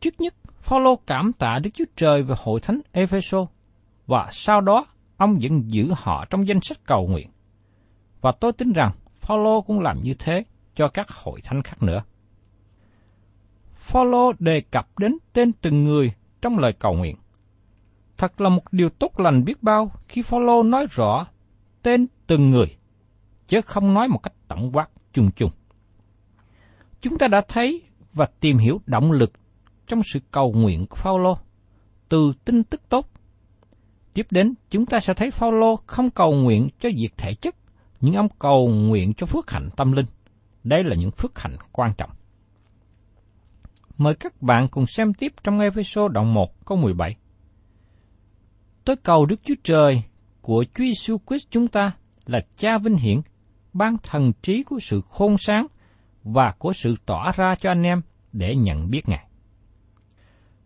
Trước 0.00 0.20
nhất, 0.20 0.34
Phaolô 0.60 0.96
cảm 0.96 1.32
tạ 1.32 1.58
Đức 1.58 1.70
Chúa 1.74 1.84
Trời 1.96 2.22
và 2.22 2.34
hội 2.38 2.60
thánh 2.60 2.80
Epheso 2.92 3.46
và 4.06 4.28
sau 4.32 4.60
đó 4.60 4.86
ông 5.16 5.38
vẫn 5.42 5.72
giữ 5.72 5.92
họ 5.96 6.24
trong 6.30 6.48
danh 6.48 6.60
sách 6.60 6.78
cầu 6.86 7.06
nguyện. 7.06 7.30
Và 8.20 8.32
tôi 8.32 8.52
tin 8.52 8.72
rằng 8.72 8.92
Phaolô 9.20 9.60
cũng 9.60 9.80
làm 9.80 10.02
như 10.02 10.14
thế 10.18 10.44
cho 10.74 10.88
các 10.88 11.10
hội 11.10 11.40
thánh 11.40 11.62
khác 11.62 11.82
nữa. 11.82 12.02
Phaolô 13.74 14.32
đề 14.38 14.60
cập 14.60 14.98
đến 14.98 15.16
tên 15.32 15.52
từng 15.52 15.84
người 15.84 16.12
trong 16.42 16.58
lời 16.58 16.72
cầu 16.72 16.94
nguyện. 16.94 17.16
Thật 18.22 18.40
là 18.40 18.48
một 18.48 18.72
điều 18.72 18.88
tốt 18.88 19.20
lành 19.20 19.44
biết 19.44 19.62
bao 19.62 19.92
khi 20.08 20.22
Phaolô 20.22 20.62
nói 20.62 20.86
rõ 20.90 21.26
tên 21.82 22.06
từng 22.26 22.50
người, 22.50 22.76
chứ 23.48 23.60
không 23.60 23.94
nói 23.94 24.08
một 24.08 24.18
cách 24.22 24.32
tổng 24.48 24.70
quát 24.72 24.88
chung 25.12 25.30
chung. 25.36 25.50
Chúng 27.00 27.18
ta 27.18 27.28
đã 27.28 27.40
thấy 27.48 27.82
và 28.12 28.26
tìm 28.40 28.58
hiểu 28.58 28.80
động 28.86 29.12
lực 29.12 29.32
trong 29.86 30.02
sự 30.02 30.20
cầu 30.30 30.52
nguyện 30.52 30.86
của 30.86 30.96
Phaolô 30.96 31.38
từ 32.08 32.32
tin 32.44 32.64
tức 32.64 32.88
tốt. 32.88 33.10
Tiếp 34.14 34.26
đến, 34.30 34.54
chúng 34.70 34.86
ta 34.86 35.00
sẽ 35.00 35.14
thấy 35.14 35.30
Phaolô 35.30 35.76
không 35.86 36.10
cầu 36.10 36.32
nguyện 36.32 36.68
cho 36.80 36.88
việc 36.96 37.16
thể 37.16 37.34
chất, 37.34 37.56
nhưng 38.00 38.14
ông 38.14 38.28
cầu 38.38 38.68
nguyện 38.68 39.14
cho 39.14 39.26
phước 39.26 39.50
hạnh 39.50 39.68
tâm 39.76 39.92
linh. 39.92 40.06
Đây 40.64 40.84
là 40.84 40.96
những 40.96 41.10
phước 41.10 41.38
hạnh 41.38 41.56
quan 41.72 41.92
trọng. 41.98 42.10
Mời 43.98 44.14
các 44.14 44.42
bạn 44.42 44.68
cùng 44.68 44.86
xem 44.86 45.14
tiếp 45.14 45.32
trong 45.44 45.60
Ephesos 45.60 46.12
đoạn 46.12 46.34
1 46.34 46.64
câu 46.66 46.78
17. 46.78 47.16
Tôi 48.84 48.96
cầu 48.96 49.26
Đức 49.26 49.40
Chúa 49.44 49.54
Trời 49.64 50.02
của 50.40 50.64
Chúa 50.74 50.84
Giêsu 50.84 51.18
Christ 51.26 51.46
chúng 51.50 51.68
ta 51.68 51.92
là 52.26 52.40
Cha 52.56 52.78
vinh 52.78 52.96
hiển, 52.96 53.20
ban 53.72 53.96
thần 54.02 54.32
trí 54.42 54.62
của 54.62 54.78
sự 54.80 55.00
khôn 55.08 55.36
sáng 55.38 55.66
và 56.24 56.52
của 56.58 56.72
sự 56.72 56.96
tỏa 57.06 57.32
ra 57.36 57.54
cho 57.54 57.70
anh 57.70 57.82
em 57.82 58.00
để 58.32 58.54
nhận 58.56 58.90
biết 58.90 59.08
Ngài. 59.08 59.26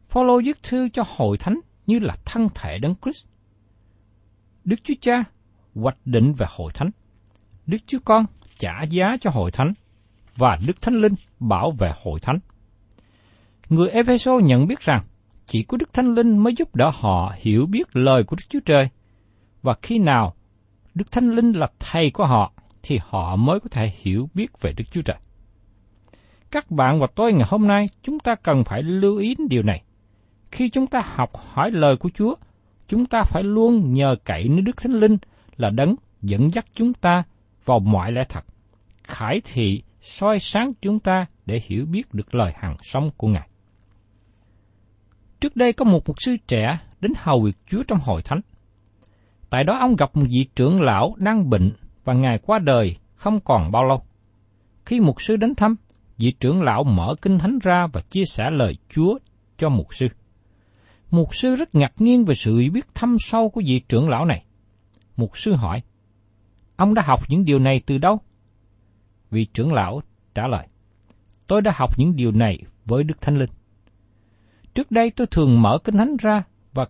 Phaolô 0.09 0.41
viết 0.45 0.63
thư 0.63 0.89
cho 0.89 1.03
hội 1.07 1.39
thánh 1.39 1.61
như 1.87 1.99
là 1.99 2.17
thân 2.25 2.49
thể 2.55 2.79
đấng 2.79 2.95
Christ. 2.95 3.27
Đức 4.65 4.77
Chúa 4.85 4.95
Cha 5.01 5.25
hoạch 5.75 5.99
định 6.05 6.33
về 6.33 6.47
hội 6.51 6.73
thánh. 6.75 6.91
Đức 7.67 7.79
Chúa 7.87 7.99
Con 8.05 8.27
trả 8.59 8.83
giá 8.83 9.17
cho 9.21 9.31
hội 9.31 9.51
thánh 9.51 9.73
và 10.37 10.59
Đức 10.67 10.83
Thánh 10.83 10.95
Linh 10.95 11.15
bảo 11.41 11.71
vệ 11.79 11.93
hội 12.03 12.21
thánh. 12.21 12.39
Người 13.69 13.91
Epheso 13.91 14.39
nhận 14.39 14.67
biết 14.67 14.81
rằng 14.81 15.05
chỉ 15.47 15.63
có 15.63 15.77
Đức 15.77 15.93
Thánh 15.93 16.15
Linh 16.15 16.39
mới 16.39 16.55
giúp 16.55 16.75
đỡ 16.75 16.91
họ 16.95 17.35
hiểu 17.39 17.67
biết 17.67 17.97
lời 17.97 18.25
của 18.25 18.37
Đức 18.37 18.45
Chúa 18.49 18.61
Trời. 18.65 18.89
Và 19.63 19.75
khi 19.83 19.99
nào 19.99 20.35
Đức 20.95 21.13
Thánh 21.13 21.31
Linh 21.31 21.53
là 21.53 21.71
thầy 21.79 22.11
của 22.11 22.27
họ, 22.27 22.53
thì 22.83 22.99
họ 23.03 23.37
mới 23.37 23.61
có 23.61 23.69
thể 23.69 23.93
hiểu 24.03 24.29
biết 24.35 24.61
về 24.61 24.73
Đức 24.77 24.85
Chúa 24.91 25.03
Trời. 25.03 25.17
Các 26.51 26.71
bạn 26.71 27.01
và 27.01 27.07
tôi 27.15 27.33
ngày 27.33 27.47
hôm 27.49 27.69
nay, 27.69 27.89
chúng 28.03 28.19
ta 28.19 28.35
cần 28.35 28.65
phải 28.65 28.83
lưu 28.83 29.17
ý 29.17 29.37
điều 29.49 29.63
này. 29.63 29.83
Khi 30.51 30.69
chúng 30.69 30.87
ta 30.87 31.03
học 31.15 31.31
hỏi 31.37 31.71
lời 31.71 31.97
của 31.97 32.11
Chúa, 32.15 32.35
chúng 32.89 33.07
ta 33.07 33.23
phải 33.23 33.43
luôn 33.43 33.93
nhờ 33.93 34.17
cậy 34.25 34.49
nơi 34.49 34.61
Đức 34.61 34.77
Thánh 34.77 34.93
Linh 34.93 35.17
là 35.57 35.71
đấng 35.71 35.95
dẫn 36.23 36.51
dắt 36.55 36.67
chúng 36.75 36.95
ta 36.95 37.23
vào 37.65 37.79
mọi 37.79 38.13
lẽ 38.13 38.25
thật, 38.29 38.45
khải 39.05 39.41
thị 39.45 39.83
soi 40.01 40.39
sáng 40.39 40.73
chúng 40.83 41.01
ta 41.01 41.27
để 41.47 41.63
hiểu 41.67 41.87
biết 41.87 42.15
được 42.15 42.35
lời 42.35 42.53
hằng 42.57 42.77
sống 42.83 43.11
của 43.17 43.29
Ngài. 43.29 43.49
Trước 45.47 45.57
đây 45.57 45.73
có 45.73 45.85
một 45.85 46.03
mục 46.07 46.17
sư 46.23 46.37
trẻ 46.47 46.79
đến 47.01 47.13
hầu 47.17 47.41
việc 47.41 47.57
Chúa 47.67 47.83
trong 47.83 47.99
hội 47.99 48.23
thánh. 48.23 48.41
Tại 49.51 49.65
đó 49.65 49.79
ông 49.79 49.97
gặp 49.97 50.17
một 50.17 50.25
vị 50.31 50.47
trưởng 50.57 50.81
lão 50.83 51.15
đang 51.19 51.51
bệnh 51.51 51.73
và 52.05 52.15
Ngài 52.15 52.39
qua 52.39 52.59
đời 52.59 52.97
không 53.15 53.41
còn 53.41 53.73
bao 53.73 53.85
lâu. 53.85 54.03
Khi 54.87 55.01
mục 55.01 55.23
sư 55.23 55.37
đến 55.37 55.55
thăm, 55.55 55.77
vị 56.19 56.33
trưởng 56.41 56.63
lão 56.63 56.85
mở 56.85 57.15
kinh 57.23 57.39
thánh 57.39 57.59
ra 57.63 57.87
và 57.87 58.01
chia 58.01 58.25
sẻ 58.25 58.51
lời 58.51 58.77
Chúa 58.89 59.19
cho 59.59 59.69
mục 59.69 59.95
sư. 59.95 60.07
Mục 61.11 61.35
sư 61.35 61.57
rất 61.57 61.75
ngạc 61.75 61.93
nhiên 61.99 62.25
về 62.25 62.35
sự 62.35 62.71
biết 62.73 62.87
thâm 62.95 63.17
sâu 63.21 63.51
của 63.51 63.63
vị 63.67 63.81
trưởng 63.89 64.09
lão 64.09 64.25
này. 64.25 64.45
Mục 65.17 65.39
sư 65.39 65.53
hỏi, 65.55 65.83
ông 66.77 66.95
đã 66.95 67.03
học 67.03 67.21
những 67.29 67.45
điều 67.45 67.59
này 67.59 67.81
từ 67.87 67.99
đâu? 67.99 68.19
Vị 69.31 69.45
trưởng 69.45 69.73
lão 69.73 70.01
trả 70.35 70.49
lời, 70.49 70.67
tôi 71.47 71.63
đã 71.63 71.73
học 71.75 71.99
những 71.99 72.17
điều 72.17 72.33
này 72.33 72.63
với 72.85 73.05
Đức 73.05 73.21
Thánh 73.21 73.39
Linh. 73.39 73.51
Trước 74.77 74.91
đây 74.91 75.11
tôi 75.11 75.27
thường 75.27 75.63
mở 75.63 75.79
kinh 75.85 75.97
thánh 75.97 76.17
ra 76.17 76.43
và 76.75 76.87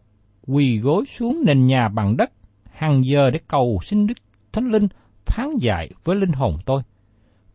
quỳ 0.47 0.79
gối 0.79 1.05
xuống 1.07 1.43
nền 1.47 1.67
nhà 1.67 1.89
bằng 1.89 2.17
đất 2.17 2.33
hàng 2.73 3.05
giờ 3.05 3.31
để 3.31 3.41
cầu 3.49 3.81
xin 3.83 4.07
Đức 4.07 4.15
Thánh 4.53 4.71
Linh 4.71 4.89
phán 5.27 5.57
dạy 5.61 5.91
với 6.05 6.17
linh 6.17 6.33
hồn 6.33 6.59
tôi. 6.67 6.83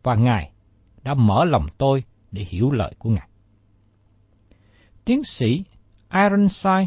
Và 0.02 0.14
Ngài 0.14 0.52
đã 1.02 1.14
mở 1.14 1.44
lòng 1.44 1.66
tôi 1.78 2.04
để 2.30 2.42
hiểu 2.48 2.70
lời 2.70 2.94
của 2.98 3.10
Ngài. 3.10 3.28
Tiến 5.04 5.22
sĩ 5.24 5.64
Ironside 6.14 6.86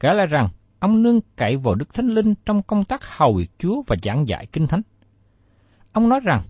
kể 0.00 0.14
lại 0.14 0.26
rằng 0.26 0.48
ông 0.78 1.02
nương 1.02 1.20
cậy 1.36 1.56
vào 1.56 1.74
Đức 1.74 1.94
Thánh 1.94 2.08
Linh 2.08 2.34
trong 2.44 2.62
công 2.62 2.84
tác 2.84 3.16
hầu 3.16 3.34
việc 3.34 3.50
Chúa 3.58 3.82
và 3.86 3.96
giảng 4.02 4.28
dạy 4.28 4.46
Kinh 4.46 4.66
Thánh. 4.66 4.82
Ông 5.92 6.08
nói 6.08 6.20
rằng, 6.24 6.42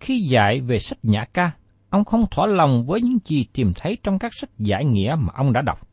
khi 0.00 0.20
dạy 0.20 0.60
về 0.60 0.78
sách 0.78 0.98
Nhã 1.02 1.24
Ca, 1.24 1.52
ông 1.90 2.04
không 2.04 2.26
thỏa 2.30 2.46
lòng 2.46 2.86
với 2.86 3.00
những 3.00 3.18
gì 3.24 3.46
tìm 3.52 3.72
thấy 3.76 3.96
trong 4.02 4.18
các 4.18 4.34
sách 4.34 4.50
giải 4.58 4.84
nghĩa 4.84 5.16
mà 5.18 5.32
ông 5.34 5.52
đã 5.52 5.62
đọc. 5.62 5.88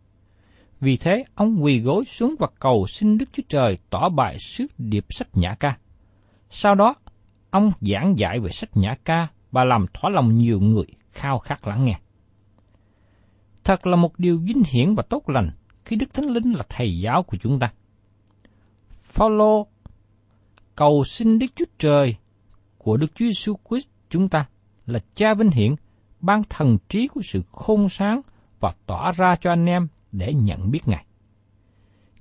Vì 0.80 0.98
thế, 0.98 1.24
ông 1.36 1.64
quỳ 1.64 1.80
gối 1.80 2.06
xuống 2.06 2.36
và 2.40 2.48
cầu 2.60 2.88
xin 2.88 3.18
Đức 3.18 3.30
Chúa 3.34 3.44
Trời 3.50 3.78
tỏ 3.90 4.10
bài 4.10 4.40
sứ 4.40 4.68
điệp 4.78 5.06
sách 5.10 5.28
Nhã 5.34 5.54
Ca. 5.60 5.78
Sau 6.50 6.76
đó, 6.76 6.96
ông 7.50 7.72
giảng 7.82 8.18
dạy 8.18 8.40
về 8.40 8.50
sách 8.50 8.78
Nhã 8.78 8.96
Ca 9.06 9.28
và 9.52 9.64
làm 9.64 9.86
thỏa 9.94 10.10
lòng 10.10 10.38
nhiều 10.38 10.60
người 10.60 10.86
khao 11.12 11.40
khát 11.40 11.68
lắng 11.68 11.86
nghe. 11.86 12.00
Thật 13.64 13.88
là 13.88 13.96
một 13.96 14.20
điều 14.20 14.40
vinh 14.40 14.64
hiển 14.72 14.96
và 14.96 15.04
tốt 15.10 15.30
lành 15.30 15.52
khi 15.86 15.96
Đức 15.96 16.14
Thánh 16.14 16.26
Linh 16.26 16.52
là 16.52 16.64
thầy 16.70 17.00
giáo 17.00 17.24
của 17.24 17.38
chúng 17.42 17.60
ta. 17.60 17.72
Phaolô 18.90 19.68
cầu 20.76 21.04
xin 21.04 21.40
Đức 21.40 21.48
Chúa 21.56 21.66
Trời 21.80 22.16
của 22.78 22.98
Đức 22.98 23.08
Chúa 23.16 23.26
Jesus 23.26 23.56
Christ 23.70 23.88
chúng 24.10 24.30
ta 24.30 24.46
là 24.86 25.00
Cha 25.16 25.34
vinh 25.34 25.52
hiển 25.52 25.76
ban 26.20 26.42
thần 26.50 26.78
trí 26.90 27.08
của 27.08 27.22
sự 27.22 27.42
khôn 27.52 27.90
sáng 27.90 28.22
và 28.60 28.74
tỏa 28.86 29.12
ra 29.12 29.36
cho 29.36 29.50
anh 29.50 29.66
em 29.66 29.88
để 30.12 30.34
nhận 30.34 30.72
biết 30.72 30.88
Ngài. 30.88 31.06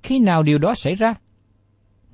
Khi 0.03 0.19
nào 0.19 0.43
điều 0.43 0.57
đó 0.57 0.73
xảy 0.75 0.95
ra? 0.95 1.13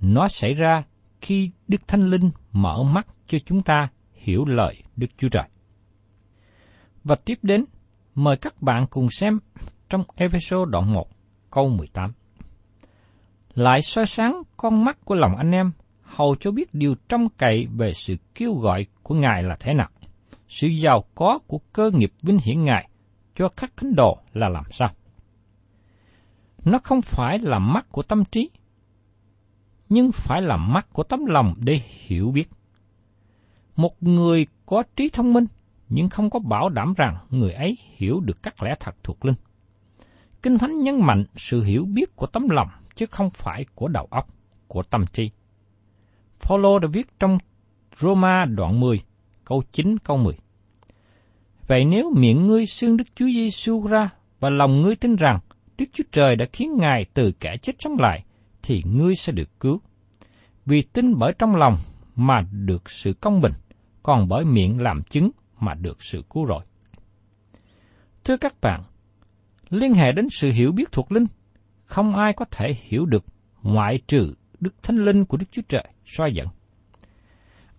Nó 0.02 0.28
xảy 0.28 0.54
ra 0.54 0.84
khi 1.22 1.52
Đức 1.68 1.88
Thánh 1.88 2.10
Linh 2.10 2.32
mở 2.52 2.84
mắt 2.84 3.08
cho 3.28 3.38
chúng 3.46 3.62
ta 3.62 3.88
hiểu 4.13 4.46
lời 4.46 4.84
Đức 4.96 5.08
Chúa 5.18 5.30
Trời. 5.30 5.44
Và 7.04 7.16
tiếp 7.16 7.40
đến, 7.42 7.66
mời 8.16 8.38
các 8.38 8.62
bạn 8.62 8.86
cùng 8.90 9.08
xem 9.12 9.40
trong 9.90 10.04
Ephesos 10.16 10.70
đoạn 10.70 10.94
1, 10.94 11.08
câu 11.52 11.70
18. 11.70 12.13
Lại 13.56 13.82
soi 13.82 14.06
sáng 14.06 14.42
con 14.58 14.86
mắt 14.86 14.98
của 15.06 15.16
lòng 15.16 15.36
anh 15.38 15.52
em, 15.52 15.72
hầu 16.02 16.36
cho 16.40 16.52
biết 16.52 16.74
điều 16.74 16.96
trong 17.10 17.30
cậy 17.38 17.68
về 17.78 17.94
sự 17.94 18.16
kêu 18.36 18.54
gọi 18.54 18.86
của 19.04 19.16
Ngài 19.16 19.44
là 19.44 19.56
thế 19.60 19.74
nào 19.74 19.90
sự 20.47 20.67
giàu 20.67 21.03
có 21.15 21.39
của 21.47 21.59
cơ 21.73 21.91
nghiệp 21.91 22.13
vinh 22.21 22.38
hiển 22.43 22.63
Ngài 22.63 22.89
cho 23.35 23.50
các 23.50 23.73
thánh 23.77 23.95
đồ 23.95 24.17
là 24.33 24.50
làm 24.50 24.63
sao? 24.71 24.89
Nó 26.65 26.77
không 26.83 27.01
phải 27.01 27.39
là 27.39 27.59
mắt 27.59 27.85
của 27.91 28.01
tâm 28.01 28.23
trí, 28.31 28.50
nhưng 29.89 30.12
phải 30.12 30.41
là 30.41 30.57
mắt 30.57 30.88
của 30.93 31.03
tấm 31.03 31.25
lòng 31.25 31.55
để 31.57 31.79
hiểu 31.85 32.31
biết. 32.31 32.50
Một 33.75 34.03
người 34.03 34.47
có 34.65 34.83
trí 34.95 35.09
thông 35.09 35.33
minh, 35.33 35.45
nhưng 35.89 36.09
không 36.09 36.29
có 36.29 36.39
bảo 36.39 36.69
đảm 36.69 36.93
rằng 36.97 37.17
người 37.29 37.53
ấy 37.53 37.77
hiểu 37.97 38.19
được 38.19 38.43
các 38.43 38.63
lẽ 38.63 38.75
thật 38.79 38.95
thuộc 39.03 39.25
linh. 39.25 39.35
Kinh 40.41 40.57
Thánh 40.57 40.81
nhấn 40.81 41.01
mạnh 41.01 41.23
sự 41.35 41.63
hiểu 41.63 41.85
biết 41.85 42.15
của 42.15 42.25
tấm 42.25 42.50
lòng, 42.50 42.67
chứ 42.95 43.05
không 43.05 43.29
phải 43.29 43.65
của 43.75 43.88
đầu 43.88 44.07
óc, 44.12 44.27
của 44.67 44.83
tâm 44.83 45.05
trí. 45.13 45.31
Paulo 46.41 46.79
đã 46.79 46.88
viết 46.93 47.19
trong 47.19 47.38
Roma 47.95 48.45
đoạn 48.45 48.79
10, 48.79 49.01
câu 49.45 49.63
9 49.71 49.97
câu 50.00 50.17
10. 50.17 50.33
Vậy 51.67 51.85
nếu 51.85 52.12
miệng 52.15 52.47
ngươi 52.47 52.65
xưng 52.65 52.97
Đức 52.97 53.03
Chúa 53.15 53.25
Giêsu 53.25 53.88
ra 53.88 54.09
và 54.39 54.50
lòng 54.50 54.81
ngươi 54.81 54.95
tin 54.95 55.15
rằng 55.15 55.39
Đức 55.77 55.85
Chúa 55.93 56.03
Trời 56.12 56.35
đã 56.35 56.45
khiến 56.53 56.77
Ngài 56.77 57.05
từ 57.13 57.31
kẻ 57.31 57.57
chết 57.62 57.75
sống 57.79 57.95
lại, 58.00 58.23
thì 58.63 58.83
ngươi 58.85 59.15
sẽ 59.15 59.31
được 59.31 59.59
cứu. 59.59 59.81
Vì 60.65 60.81
tin 60.81 61.17
bởi 61.17 61.33
trong 61.39 61.55
lòng 61.55 61.77
mà 62.15 62.41
được 62.51 62.89
sự 62.89 63.13
công 63.13 63.41
bình, 63.41 63.53
còn 64.03 64.27
bởi 64.27 64.45
miệng 64.45 64.79
làm 64.79 65.03
chứng 65.03 65.31
mà 65.59 65.73
được 65.73 66.03
sự 66.03 66.23
cứu 66.29 66.47
rỗi. 66.47 66.65
Thưa 68.23 68.38
các 68.38 68.62
bạn, 68.62 68.83
liên 69.69 69.93
hệ 69.93 70.12
đến 70.12 70.27
sự 70.31 70.51
hiểu 70.51 70.71
biết 70.71 70.91
thuộc 70.91 71.12
linh, 71.12 71.25
không 71.85 72.15
ai 72.15 72.33
có 72.33 72.45
thể 72.51 72.73
hiểu 72.81 73.05
được 73.05 73.25
ngoại 73.62 74.00
trừ 74.07 74.33
Đức 74.59 74.83
Thánh 74.83 74.97
Linh 74.97 75.25
của 75.25 75.38
Đức 75.38 75.45
Chúa 75.51 75.62
Trời 75.67 75.88
soi 76.05 76.33
dẫn. 76.33 76.47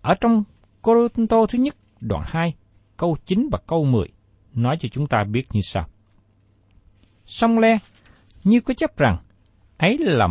Ở 0.01 0.15
trong 0.21 0.43
Corinto 0.85 1.45
thứ 1.45 1.59
nhất, 1.59 1.75
đoạn 2.01 2.23
2, 2.25 2.53
câu 2.97 3.17
9 3.25 3.49
và 3.51 3.59
câu 3.67 3.85
10, 3.85 4.07
nói 4.53 4.77
cho 4.79 4.89
chúng 4.91 5.07
ta 5.07 5.23
biết 5.23 5.43
như 5.51 5.61
sau. 5.63 5.87
Song 7.25 7.59
le, 7.59 7.77
như 8.43 8.59
có 8.59 8.73
chấp 8.73 8.97
rằng, 8.97 9.17
ấy 9.77 9.97
là 9.97 10.27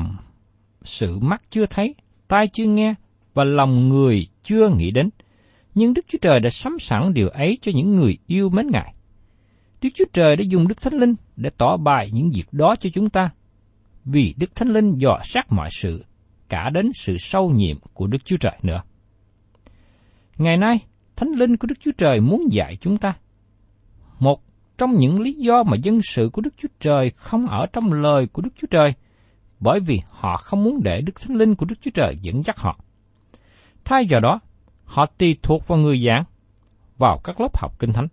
sự 0.82 1.18
mắt 1.18 1.42
chưa 1.50 1.66
thấy, 1.66 1.94
tai 2.28 2.49
chưa 2.49 2.64
nghe, 2.64 2.94
và 3.34 3.44
lòng 3.44 3.88
người 3.88 4.26
chưa 4.42 4.68
nghĩ 4.68 4.90
đến. 4.90 5.11
Nhưng 5.75 5.94
Đức 5.94 6.04
Chúa 6.08 6.18
Trời 6.20 6.40
đã 6.40 6.50
sắm 6.50 6.78
sẵn 6.80 7.14
điều 7.14 7.28
ấy 7.28 7.58
cho 7.62 7.73
những 7.75 7.96
người 7.96 8.18
yêu 8.26 8.50
mến 8.50 8.66
Ngài. 8.70 8.94
Đức 9.82 9.88
Chúa 9.94 10.04
Trời 10.12 10.37
đã 10.37 10.44
dùng 10.49 10.68
Đức 10.68 10.80
Thánh 10.80 10.94
Linh 10.94 11.14
để 11.37 11.50
tỏ 11.58 11.76
bài 11.76 12.11
những 12.12 12.30
việc 12.34 12.46
đó 12.52 12.75
cho 12.80 12.90
chúng 12.94 13.11
ta, 13.11 13.30
vì 14.04 14.34
Đức 14.38 14.54
Thánh 14.54 14.68
Linh 14.68 14.99
dò 14.99 15.18
sát 15.25 15.52
mọi 15.52 15.68
sự, 15.73 16.04
cả 16.49 16.70
đến 16.75 16.90
sự 16.94 17.18
sâu 17.18 17.50
nhiệm 17.50 17.76
của 17.94 18.06
Đức 18.06 18.25
Chúa 18.25 18.37
Trời 18.37 18.58
nữa. 18.62 18.82
Ngày 20.38 20.56
nay, 20.56 20.78
Thánh 21.16 21.28
Linh 21.28 21.56
của 21.56 21.66
Đức 21.66 21.74
Chúa 21.80 21.92
Trời 21.98 22.20
muốn 22.20 22.52
dạy 22.52 22.76
chúng 22.80 22.98
ta. 22.98 23.14
Một 24.18 24.42
trong 24.78 24.98
những 24.98 25.20
lý 25.20 25.32
do 25.32 25.62
mà 25.62 25.76
dân 25.76 26.00
sự 26.02 26.30
của 26.32 26.42
Đức 26.42 26.54
Chúa 26.56 26.68
Trời 26.80 27.10
không 27.10 27.46
ở 27.46 27.66
trong 27.72 27.92
lời 27.92 28.26
của 28.26 28.42
Đức 28.42 28.50
Chúa 28.56 28.66
Trời, 28.70 28.94
bởi 29.60 29.80
vì 29.80 30.00
họ 30.10 30.36
không 30.36 30.64
muốn 30.64 30.82
để 30.82 31.00
Đức 31.00 31.20
Thánh 31.20 31.36
Linh 31.36 31.54
của 31.54 31.66
Đức 31.66 31.76
Chúa 31.80 31.90
Trời 31.94 32.16
dẫn 32.22 32.42
dắt 32.42 32.58
họ. 32.58 32.78
Thay 33.84 34.06
vào 34.10 34.20
đó, 34.20 34.40
họ 34.84 35.06
tùy 35.18 35.36
thuộc 35.42 35.68
vào 35.68 35.78
người 35.78 36.04
giảng, 36.06 36.24
vào 36.98 37.20
các 37.24 37.40
lớp 37.40 37.58
học 37.58 37.78
kinh 37.78 37.92
thánh. 37.92 38.08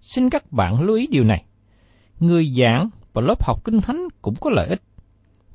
Xin 0.00 0.30
các 0.30 0.52
bạn 0.52 0.80
lưu 0.82 0.96
ý 0.96 1.06
điều 1.06 1.24
này. 1.24 1.44
Người 2.20 2.54
giảng 2.58 2.90
và 3.12 3.22
lớp 3.22 3.44
học 3.44 3.64
kinh 3.64 3.80
thánh 3.80 4.08
cũng 4.22 4.34
có 4.40 4.50
lợi 4.50 4.68
ích. 4.68 4.82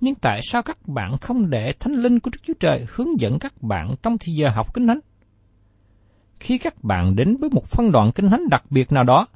Nhưng 0.01 0.15
tại 0.15 0.39
sao 0.44 0.62
các 0.62 0.88
bạn 0.88 1.18
không 1.18 1.50
để 1.50 1.74
Thánh 1.79 1.94
Linh 1.94 2.20
của 2.20 2.32
Đức 2.34 2.39
Chúa 2.44 2.53
Trời 2.60 2.86
hướng 2.89 3.20
dẫn 3.20 3.39
các 3.39 3.62
bạn 3.62 3.96
trong 4.03 4.18
thời 4.18 4.36
giờ 4.36 4.50
học 4.50 4.74
kinh 4.74 4.88
thánh? 4.88 5.00
Khi 6.39 6.58
các 6.58 6.84
bạn 6.84 7.15
đến 7.15 7.38
với 7.38 7.50
một 7.50 7.65
phân 7.65 7.91
đoạn 7.91 8.12
kinh 8.15 8.29
thánh 8.29 8.50
đặc 8.50 8.63
biệt 8.70 8.91
nào 8.91 9.03
đó, 9.03 9.27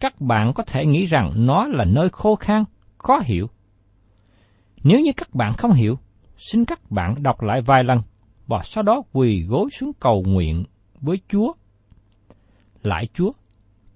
các 0.00 0.20
bạn 0.20 0.52
có 0.54 0.62
thể 0.62 0.86
nghĩ 0.86 1.04
rằng 1.04 1.32
nó 1.36 1.66
là 1.68 1.84
nơi 1.84 2.08
khô 2.08 2.36
khan, 2.36 2.64
khó 2.98 3.18
hiểu. 3.24 3.46
Nếu 4.84 5.00
như 5.00 5.10
các 5.16 5.34
bạn 5.34 5.52
không 5.52 5.72
hiểu, 5.72 5.98
xin 6.36 6.64
các 6.64 6.90
bạn 6.90 7.22
đọc 7.22 7.42
lại 7.42 7.60
vài 7.60 7.84
lần 7.84 8.02
và 8.46 8.58
sau 8.64 8.82
đó 8.82 9.02
quỳ 9.12 9.46
gối 9.48 9.70
xuống 9.70 9.92
cầu 10.00 10.24
nguyện 10.26 10.64
với 11.00 11.20
Chúa. 11.28 11.52
Lại 12.82 13.08
Chúa, 13.14 13.32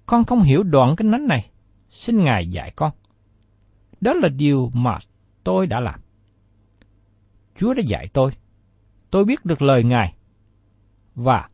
con 0.05 0.23
không 0.23 0.41
hiểu 0.41 0.63
đoạn 0.63 0.95
kinh 0.95 1.11
thánh 1.11 1.27
này, 1.27 1.49
xin 1.89 2.23
Ngài 2.23 2.47
dạy 2.47 2.71
con. 2.75 2.91
Đó 4.01 4.13
là 4.13 4.29
điều 4.29 4.71
mà 4.73 4.97
tôi 5.43 5.67
đã 5.67 5.79
làm. 5.79 5.99
Chúa 7.55 7.73
đã 7.73 7.81
dạy 7.85 8.07
tôi. 8.13 8.31
Tôi 9.11 9.25
biết 9.25 9.45
được 9.45 9.61
lời 9.61 9.83
Ngài. 9.83 10.13
Và 11.15 11.49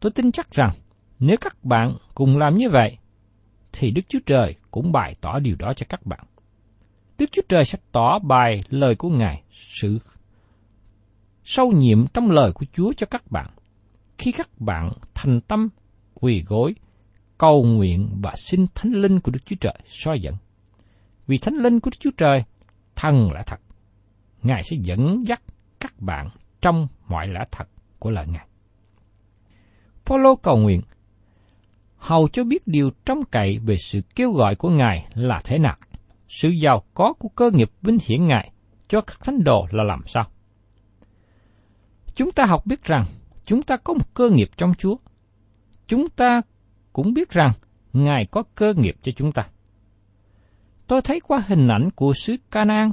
tôi 0.00 0.12
tin 0.12 0.32
chắc 0.32 0.50
rằng 0.50 0.70
nếu 1.18 1.36
các 1.40 1.64
bạn 1.64 1.96
cùng 2.14 2.38
làm 2.38 2.56
như 2.56 2.70
vậy, 2.70 2.98
thì 3.72 3.90
Đức 3.90 4.02
Chúa 4.08 4.18
Trời 4.26 4.56
cũng 4.70 4.92
bày 4.92 5.14
tỏ 5.20 5.38
điều 5.38 5.56
đó 5.56 5.72
cho 5.76 5.86
các 5.88 6.06
bạn. 6.06 6.26
Đức 7.18 7.32
Chúa 7.32 7.42
Trời 7.48 7.64
sẽ 7.64 7.78
tỏ 7.92 8.18
bài 8.18 8.64
lời 8.68 8.94
của 8.94 9.08
Ngài, 9.08 9.42
sự 9.50 9.98
sâu 11.44 11.72
nhiệm 11.72 12.06
trong 12.06 12.30
lời 12.30 12.52
của 12.52 12.66
Chúa 12.72 12.92
cho 12.96 13.06
các 13.06 13.30
bạn. 13.30 13.50
Khi 14.18 14.32
các 14.32 14.48
bạn 14.58 14.92
thành 15.14 15.40
tâm, 15.40 15.68
quỳ 16.14 16.44
gối, 16.46 16.74
cầu 17.38 17.62
nguyện 17.64 18.08
và 18.22 18.34
xin 18.36 18.66
Thánh 18.74 18.92
Linh 18.92 19.20
của 19.20 19.32
Đức 19.32 19.40
Chúa 19.46 19.56
Trời 19.60 19.78
soi 19.86 20.20
dẫn. 20.20 20.34
Vì 21.26 21.38
Thánh 21.38 21.54
Linh 21.54 21.80
của 21.80 21.90
Đức 21.90 21.96
Chúa 22.00 22.10
Trời, 22.16 22.44
thần 23.02 23.32
lẽ 23.32 23.42
thật. 23.46 23.60
Ngài 24.42 24.62
sẽ 24.62 24.76
dẫn 24.80 25.26
dắt 25.26 25.42
các 25.80 26.00
bạn 26.00 26.28
trong 26.60 26.88
mọi 27.08 27.28
lẽ 27.28 27.40
thật 27.50 27.68
của 27.98 28.10
lời 28.10 28.26
Ngài. 28.26 28.46
Phaolô 30.04 30.36
cầu 30.36 30.56
nguyện, 30.56 30.80
hầu 31.96 32.28
cho 32.28 32.44
biết 32.44 32.66
điều 32.66 32.90
trong 33.04 33.24
cậy 33.30 33.58
về 33.58 33.76
sự 33.76 34.00
kêu 34.14 34.32
gọi 34.32 34.54
của 34.54 34.70
Ngài 34.70 35.06
là 35.14 35.40
thế 35.44 35.58
nào, 35.58 35.76
sự 36.28 36.48
giàu 36.48 36.82
có 36.94 37.12
của 37.12 37.28
cơ 37.28 37.50
nghiệp 37.50 37.70
vinh 37.82 37.98
hiển 38.06 38.26
Ngài 38.26 38.52
cho 38.88 39.00
các 39.00 39.18
thánh 39.20 39.44
đồ 39.44 39.66
là 39.70 39.84
làm 39.84 40.02
sao. 40.06 40.24
Chúng 42.14 42.32
ta 42.32 42.44
học 42.46 42.66
biết 42.66 42.84
rằng 42.84 43.04
chúng 43.44 43.62
ta 43.62 43.76
có 43.76 43.94
một 43.94 44.14
cơ 44.14 44.30
nghiệp 44.30 44.50
trong 44.56 44.74
Chúa. 44.78 44.96
Chúng 45.86 46.08
ta 46.08 46.42
cũng 46.92 47.14
biết 47.14 47.30
rằng 47.30 47.52
Ngài 47.92 48.26
có 48.26 48.42
cơ 48.54 48.74
nghiệp 48.76 48.96
cho 49.02 49.12
chúng 49.16 49.32
ta. 49.32 49.48
Tôi 50.92 51.02
thấy 51.02 51.20
qua 51.20 51.44
hình 51.46 51.68
ảnh 51.68 51.90
của 51.90 52.12
xứ 52.14 52.36
Canaan 52.50 52.92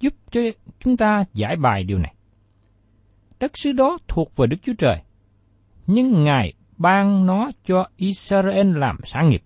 giúp 0.00 0.14
cho 0.30 0.40
chúng 0.80 0.96
ta 0.96 1.24
giải 1.32 1.56
bài 1.56 1.84
điều 1.84 1.98
này. 1.98 2.14
Đất 3.40 3.58
xứ 3.58 3.72
đó 3.72 3.98
thuộc 4.08 4.36
về 4.36 4.46
Đức 4.46 4.56
Chúa 4.62 4.72
Trời, 4.78 4.96
nhưng 5.86 6.24
Ngài 6.24 6.52
ban 6.76 7.26
nó 7.26 7.50
cho 7.64 7.86
Israel 7.96 8.78
làm 8.78 8.96
sản 9.04 9.28
nghiệp. 9.28 9.42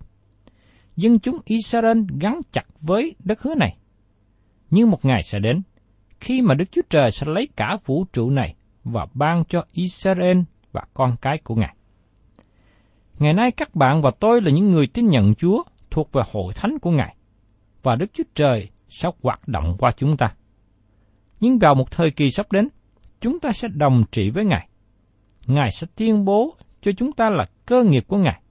Dân 0.95 1.19
chúng 1.19 1.37
Israel 1.45 1.97
gắn 2.19 2.41
chặt 2.51 2.65
với 2.81 3.15
đất 3.19 3.41
hứa 3.41 3.55
này. 3.55 3.77
Nhưng 4.69 4.91
một 4.91 5.05
ngày 5.05 5.23
sẽ 5.23 5.39
đến, 5.39 5.61
khi 6.19 6.41
mà 6.41 6.55
Đức 6.55 6.71
Chúa 6.71 6.81
Trời 6.89 7.11
sẽ 7.11 7.27
lấy 7.29 7.47
cả 7.55 7.77
vũ 7.85 8.05
trụ 8.13 8.29
này 8.29 8.55
và 8.83 9.07
ban 9.13 9.43
cho 9.49 9.63
Israel 9.71 10.39
và 10.71 10.81
con 10.93 11.15
cái 11.21 11.37
của 11.43 11.55
Ngài. 11.55 11.75
Ngày 13.19 13.33
nay 13.33 13.51
các 13.51 13.75
bạn 13.75 14.01
và 14.01 14.11
tôi 14.19 14.41
là 14.41 14.51
những 14.51 14.71
người 14.71 14.87
tin 14.87 15.07
nhận 15.07 15.35
Chúa 15.35 15.63
thuộc 15.91 16.11
về 16.11 16.21
hội 16.31 16.53
thánh 16.53 16.79
của 16.79 16.91
Ngài, 16.91 17.15
và 17.83 17.95
Đức 17.95 18.05
Chúa 18.13 18.23
Trời 18.35 18.69
sẽ 18.89 19.09
hoạt 19.23 19.47
động 19.47 19.75
qua 19.79 19.91
chúng 19.97 20.17
ta. 20.17 20.33
Nhưng 21.39 21.59
vào 21.59 21.75
một 21.75 21.91
thời 21.91 22.11
kỳ 22.11 22.31
sắp 22.31 22.51
đến, 22.51 22.67
chúng 23.21 23.39
ta 23.39 23.51
sẽ 23.51 23.67
đồng 23.67 24.03
trị 24.11 24.29
với 24.29 24.45
Ngài. 24.45 24.67
Ngài 25.45 25.71
sẽ 25.71 25.87
tuyên 25.95 26.25
bố 26.25 26.55
cho 26.81 26.91
chúng 26.97 27.11
ta 27.11 27.29
là 27.29 27.45
cơ 27.65 27.83
nghiệp 27.83 28.03
của 28.07 28.17
Ngài. 28.17 28.41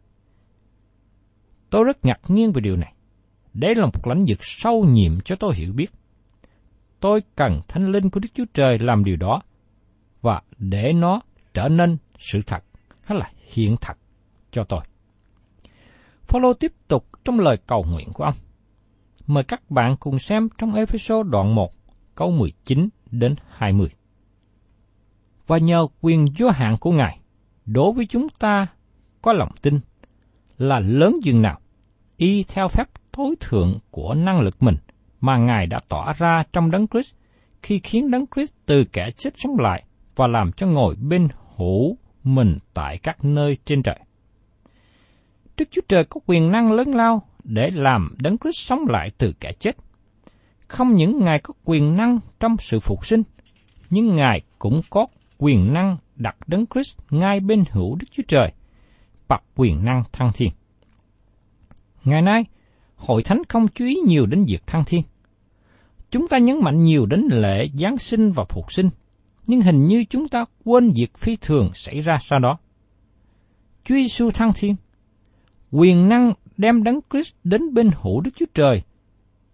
Tôi 1.71 1.85
rất 1.85 2.05
ngạc 2.05 2.21
nhiên 2.29 2.53
về 2.53 2.61
điều 2.61 2.77
này. 2.77 2.93
Đây 3.55 3.75
là 3.75 3.85
một 3.85 4.07
lãnh 4.07 4.25
vực 4.29 4.39
sâu 4.41 4.85
nhiệm 4.85 5.21
cho 5.21 5.37
tôi 5.37 5.55
hiểu 5.55 5.73
biết. 5.73 5.91
Tôi 7.01 7.23
cần 7.37 7.61
thánh 7.69 7.93
linh 7.93 8.11
của 8.11 8.21
Đức 8.21 8.29
Chúa 8.35 8.45
Trời 8.55 8.79
làm 8.79 9.05
điều 9.05 9.17
đó 9.17 9.43
và 10.21 10.43
để 10.59 10.93
nó 10.93 11.21
trở 11.55 11.69
nên 11.69 11.97
sự 12.19 12.41
thật 12.47 12.65
hay 13.03 13.19
là 13.19 13.31
hiện 13.53 13.77
thật 13.81 13.99
cho 14.51 14.65
tôi. 14.65 14.81
Phaolô 16.23 16.53
tiếp 16.53 16.73
tục 16.89 17.07
trong 17.25 17.41
lời 17.41 17.57
cầu 17.67 17.85
nguyện 17.85 18.13
của 18.13 18.25
ông. 18.25 18.35
Mời 19.29 19.45
các 19.45 19.71
bạn 19.71 19.97
cùng 20.01 20.19
xem 20.19 20.49
trong 20.59 20.75
Ephesos 20.75 21.27
đoạn 21.27 21.55
1, 21.55 21.73
câu 22.15 22.31
19 22.31 22.89
đến 23.11 23.35
20. 23.49 23.89
Và 25.47 25.59
nhờ 25.59 25.87
quyền 26.01 26.27
vô 26.39 26.51
hạn 26.51 26.77
của 26.81 26.93
Ngài, 26.93 27.21
đối 27.67 27.93
với 27.93 28.07
chúng 28.07 28.29
ta 28.29 28.67
có 29.23 29.33
lòng 29.33 29.53
tin 29.63 29.81
là 30.59 30.79
lớn 30.79 31.17
dường 31.23 31.43
nào, 31.43 31.61
y 32.17 32.45
theo 32.45 32.69
phép 32.69 32.85
tối 33.13 33.35
thượng 33.41 33.79
của 33.91 34.15
năng 34.15 34.41
lực 34.41 34.63
mình 34.63 34.77
mà 35.21 35.37
Ngài 35.37 35.67
đã 35.67 35.81
tỏ 35.89 36.13
ra 36.13 36.45
trong 36.53 36.71
đấng 36.71 36.87
Christ 36.87 37.15
khi 37.63 37.79
khiến 37.79 38.11
đấng 38.11 38.25
Christ 38.35 38.53
từ 38.67 38.85
kẻ 38.85 39.11
chết 39.11 39.35
sống 39.37 39.59
lại 39.59 39.85
và 40.17 40.27
làm 40.27 40.53
cho 40.53 40.67
ngồi 40.67 40.97
bên 40.97 41.29
hữu 41.57 41.97
mình 42.25 42.59
tại 42.75 42.99
các 42.99 43.25
nơi 43.25 43.57
trên 43.65 43.83
trời. 43.83 43.99
Đức 45.57 45.69
Chúa 45.71 45.83
Trời 45.89 46.05
có 46.05 46.21
quyền 46.27 46.53
năng 46.53 46.73
lớn 46.73 46.95
lao 46.95 47.23
để 47.45 47.71
làm 47.75 48.15
đấng 48.19 48.39
Christ 48.39 48.69
sống 48.69 48.87
lại 48.89 49.11
từ 49.19 49.33
kẻ 49.41 49.53
chết. 49.61 49.77
Không 50.69 50.95
những 50.95 51.19
Ngài 51.25 51.39
có 51.39 51.55
quyền 51.65 51.97
năng 51.97 52.19
trong 52.41 52.57
sự 52.59 52.81
phục 52.81 53.07
sinh, 53.07 53.23
nhưng 53.91 54.17
Ngài 54.17 54.43
cũng 54.59 54.81
có 54.91 55.07
quyền 55.39 55.73
năng 55.73 55.97
đặt 56.17 56.37
đấng 56.47 56.67
Christ 56.67 56.99
ngay 57.11 57.41
bên 57.41 57.65
hữu 57.71 57.97
Đức 58.01 58.07
Chúa 58.11 58.23
Trời, 58.29 58.53
bậc 59.29 59.43
quyền 59.57 59.85
năng 59.85 60.05
thăng 60.13 60.33
thiên. 60.35 60.51
Ngày 62.05 62.23
nay, 62.23 62.45
hội 62.97 63.23
thánh 63.23 63.43
không 63.49 63.69
chú 63.69 63.85
ý 63.85 63.95
nhiều 64.07 64.27
đến 64.27 64.45
việc 64.49 64.67
thăng 64.67 64.85
thiên. 64.85 65.03
Chúng 66.11 66.29
ta 66.29 66.39
nhấn 66.39 66.61
mạnh 66.61 66.85
nhiều 66.85 67.07
đến 67.07 67.29
lễ 67.31 67.69
Giáng 67.75 67.99
sinh 67.99 68.31
và 68.31 68.45
phục 68.45 68.73
sinh, 68.73 68.89
nhưng 69.47 69.61
hình 69.61 69.87
như 69.87 70.05
chúng 70.11 70.29
ta 70.29 70.45
quên 70.65 70.93
việc 70.97 71.19
phi 71.19 71.37
thường 71.37 71.71
xảy 71.75 72.01
ra 72.01 72.19
sau 72.21 72.39
đó. 72.39 72.59
Chúa 73.85 73.95
Giêsu 73.95 74.31
thăng 74.31 74.53
thiên, 74.55 74.77
quyền 75.71 76.09
năng 76.09 76.33
đem 76.59 76.83
đấng 76.83 77.01
Christ 77.11 77.35
đến 77.45 77.75
bên 77.75 77.91
hữu 78.03 78.21
Đức 78.21 78.31
Chúa 78.37 78.47
Trời, 78.55 78.83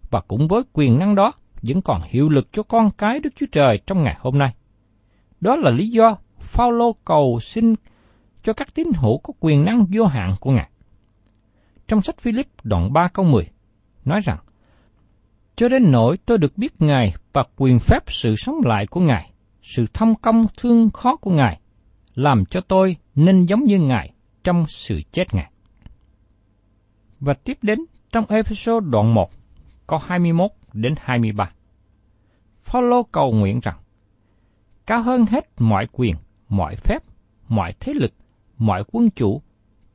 và 0.09 0.21
cũng 0.21 0.47
với 0.47 0.63
quyền 0.73 0.99
năng 0.99 1.15
đó 1.15 1.31
vẫn 1.61 1.81
còn 1.81 2.01
hiệu 2.05 2.29
lực 2.29 2.47
cho 2.51 2.63
con 2.63 2.91
cái 2.97 3.19
Đức 3.19 3.29
Chúa 3.35 3.45
Trời 3.51 3.79
trong 3.87 4.03
ngày 4.03 4.17
hôm 4.19 4.37
nay. 4.37 4.55
Đó 5.41 5.55
là 5.55 5.71
lý 5.71 5.89
do 5.89 6.17
Phaolô 6.39 6.93
cầu 7.05 7.39
xin 7.41 7.75
cho 8.43 8.53
các 8.53 8.73
tín 8.73 8.87
hữu 8.95 9.17
có 9.17 9.33
quyền 9.39 9.65
năng 9.65 9.85
vô 9.91 10.05
hạn 10.05 10.33
của 10.39 10.51
Ngài. 10.51 10.69
Trong 11.87 12.01
sách 12.01 12.17
Philip 12.17 12.47
đoạn 12.63 12.93
3 12.93 13.07
câu 13.07 13.25
10 13.25 13.43
nói 14.05 14.19
rằng 14.23 14.37
Cho 15.55 15.69
đến 15.69 15.91
nỗi 15.91 16.17
tôi 16.17 16.37
được 16.37 16.57
biết 16.57 16.81
Ngài 16.81 17.13
và 17.33 17.43
quyền 17.55 17.79
phép 17.79 17.99
sự 18.07 18.35
sống 18.35 18.55
lại 18.65 18.87
của 18.87 18.99
Ngài, 18.99 19.31
sự 19.61 19.85
thông 19.93 20.15
công 20.15 20.45
thương 20.57 20.89
khó 20.89 21.15
của 21.15 21.31
Ngài, 21.31 21.59
làm 22.15 22.45
cho 22.45 22.61
tôi 22.61 22.97
nên 23.15 23.45
giống 23.45 23.63
như 23.63 23.79
Ngài 23.79 24.13
trong 24.43 24.65
sự 24.67 25.01
chết 25.11 25.33
Ngài. 25.33 25.51
Và 27.19 27.33
tiếp 27.33 27.57
đến 27.61 27.79
trong 28.11 28.25
episode 28.29 28.87
đoạn 28.89 29.13
1, 29.13 29.31
câu 29.87 29.99
21 29.99 30.51
đến 30.73 30.93
23. 30.97 31.51
Phaolô 32.63 33.03
cầu 33.03 33.31
nguyện 33.31 33.59
rằng, 33.63 33.77
cao 34.85 35.01
hơn 35.01 35.25
hết 35.25 35.49
mọi 35.59 35.87
quyền, 35.91 36.15
mọi 36.49 36.75
phép, 36.75 37.03
mọi 37.47 37.73
thế 37.79 37.93
lực, 37.93 38.13
mọi 38.57 38.83
quân 38.91 39.09
chủ, 39.09 39.41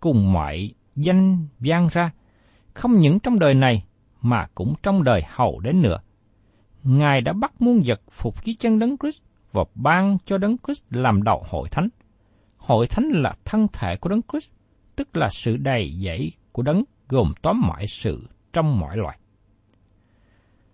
cùng 0.01 0.33
mọi 0.33 0.75
danh 0.97 1.47
vang 1.59 1.89
ra, 1.91 2.11
không 2.75 2.93
những 2.93 3.21
trong 3.21 3.39
đời 3.39 3.55
này 3.55 3.85
mà 4.21 4.47
cũng 4.55 4.75
trong 4.83 5.05
đời 5.05 5.23
hầu 5.27 5.61
đến 5.61 5.83
nữa. 5.83 5.99
Ngài 6.83 7.21
đã 7.21 7.33
bắt 7.33 7.63
muôn 7.63 7.83
vật 7.87 8.01
phục 8.11 8.45
dưới 8.45 8.55
chân 8.59 8.79
Đấng 8.79 8.97
Christ 8.99 9.23
và 9.53 9.65
ban 9.75 10.19
cho 10.27 10.39
Đấng 10.39 10.57
Christ 10.67 10.83
làm 10.91 11.23
đầu 11.23 11.45
hội 11.49 11.69
thánh. 11.69 11.89
Hội 12.57 12.87
thánh 12.87 13.09
là 13.09 13.35
thân 13.45 13.67
thể 13.73 13.97
của 13.97 14.09
Đấng 14.09 14.23
Christ, 14.33 14.51
tức 14.97 15.17
là 15.17 15.29
sự 15.29 15.57
đầy 15.57 15.93
dẫy 16.05 16.33
của 16.53 16.63
Đấng 16.63 16.85
gồm 17.11 17.33
tóm 17.43 17.61
mọi 17.61 17.87
sự 17.87 18.29
trong 18.53 18.81
mọi 18.81 18.97
loài. 18.97 19.19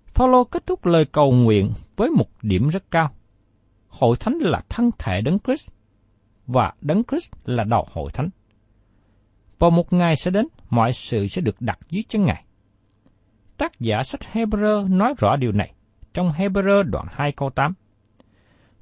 Phaolô 0.07 0.45
kết 0.45 0.67
thúc 0.67 0.87
lời 0.87 1.05
cầu 1.05 1.33
nguyện 1.33 1.73
với 1.97 2.11
một 2.11 2.27
điểm 2.43 2.69
rất 2.69 2.91
cao. 2.91 3.11
Hội 3.89 4.17
thánh 4.17 4.39
là 4.41 4.63
thân 4.69 4.91
thể 4.99 5.21
Đấng 5.21 5.39
Christ 5.39 5.71
và 6.47 6.73
Đấng 6.81 7.03
Christ 7.05 7.33
là 7.45 7.65
đầu 7.65 7.89
hội 7.93 8.11
thánh. 8.13 8.29
Vào 9.59 9.71
một 9.71 9.93
ngày 9.93 10.17
sẽ 10.17 10.31
đến, 10.31 10.47
mọi 10.71 10.93
sự 10.93 11.27
sẽ 11.27 11.41
được 11.41 11.57
đặt 11.61 11.79
dưới 11.91 12.03
chân 12.09 12.25
Ngài. 12.25 12.45
Tác 13.57 13.81
giả 13.81 14.03
sách 14.03 14.21
Hebrew 14.33 14.97
nói 14.97 15.15
rõ 15.19 15.37
điều 15.37 15.53
này 15.53 15.75
trong 16.13 16.33
Hebrew 16.33 16.83
đoạn 16.83 17.07
2 17.11 17.33
câu 17.33 17.51
8. 17.51 17.75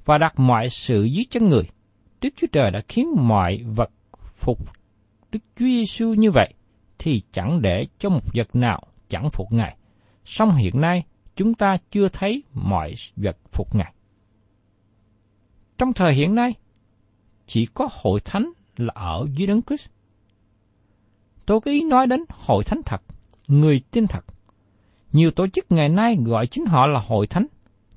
Và 0.05 0.17
đặt 0.17 0.39
mọi 0.39 0.69
sự 0.69 1.03
dưới 1.03 1.25
chân 1.29 1.49
người, 1.49 1.63
Đức 2.21 2.29
Chúa 2.35 2.47
Trời 2.51 2.71
đã 2.71 2.81
khiến 2.87 3.07
mọi 3.17 3.63
vật 3.65 3.91
phục 4.35 4.59
Đức 5.31 5.39
Chúa 5.59 5.65
Giêsu 5.65 6.13
như 6.13 6.31
vậy, 6.31 6.53
thì 6.99 7.21
chẳng 7.31 7.61
để 7.61 7.87
cho 7.99 8.09
một 8.09 8.21
vật 8.33 8.55
nào 8.55 8.81
chẳng 9.09 9.29
phục 9.29 9.51
Ngài. 9.51 9.77
Song 10.25 10.51
hiện 10.51 10.81
nay, 10.81 11.03
chúng 11.35 11.53
ta 11.53 11.77
chưa 11.91 12.09
thấy 12.09 12.43
mọi 12.53 12.93
vật 13.15 13.37
phục 13.51 13.75
Ngài. 13.75 13.93
Trong 15.77 15.93
thời 15.93 16.13
hiện 16.13 16.35
nay, 16.35 16.53
chỉ 17.45 17.65
có 17.65 17.87
hội 17.91 18.19
thánh 18.19 18.51
là 18.77 18.93
ở 18.95 19.27
dưới 19.33 19.47
đấng 19.47 19.61
Christ. 19.61 19.89
Tôi 21.45 21.61
có 21.61 21.71
ý 21.71 21.83
nói 21.83 22.07
đến 22.07 22.23
hội 22.29 22.63
thánh 22.63 22.81
thật, 22.85 23.01
người 23.47 23.81
tin 23.91 24.07
thật. 24.07 24.25
Nhiều 25.11 25.31
tổ 25.31 25.47
chức 25.47 25.71
ngày 25.71 25.89
nay 25.89 26.17
gọi 26.25 26.47
chính 26.47 26.65
họ 26.65 26.87
là 26.87 26.99
hội 26.99 27.27
thánh, 27.27 27.45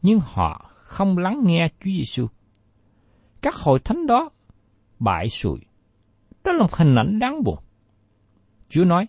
nhưng 0.02 0.20
họ 0.24 0.70
không 0.74 1.18
lắng 1.18 1.40
nghe 1.44 1.68
Chúa 1.68 1.90
Giêsu. 1.90 2.26
Các 3.42 3.54
hội 3.54 3.78
thánh 3.78 4.06
đó 4.06 4.30
bại 4.98 5.28
sụi. 5.28 5.58
Đó 6.44 6.52
là 6.52 6.62
một 6.62 6.74
hình 6.74 6.94
ảnh 6.94 7.18
đáng 7.18 7.42
buồn. 7.44 7.58
Chúa 8.68 8.84
nói, 8.84 9.08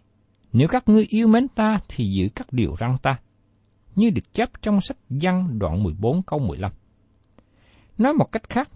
nếu 0.53 0.67
các 0.67 0.89
ngươi 0.89 1.05
yêu 1.09 1.27
mến 1.27 1.47
ta 1.47 1.79
thì 1.87 2.11
giữ 2.11 2.29
các 2.35 2.53
điều 2.53 2.75
răn 2.79 2.97
ta, 3.01 3.19
như 3.95 4.09
được 4.09 4.33
chép 4.33 4.49
trong 4.61 4.81
sách 4.81 4.97
Văn 5.09 5.59
đoạn 5.59 5.83
14 5.83 6.23
câu 6.23 6.39
15. 6.39 6.71
Nói 7.97 8.13
một 8.13 8.31
cách 8.31 8.49
khác, 8.49 8.69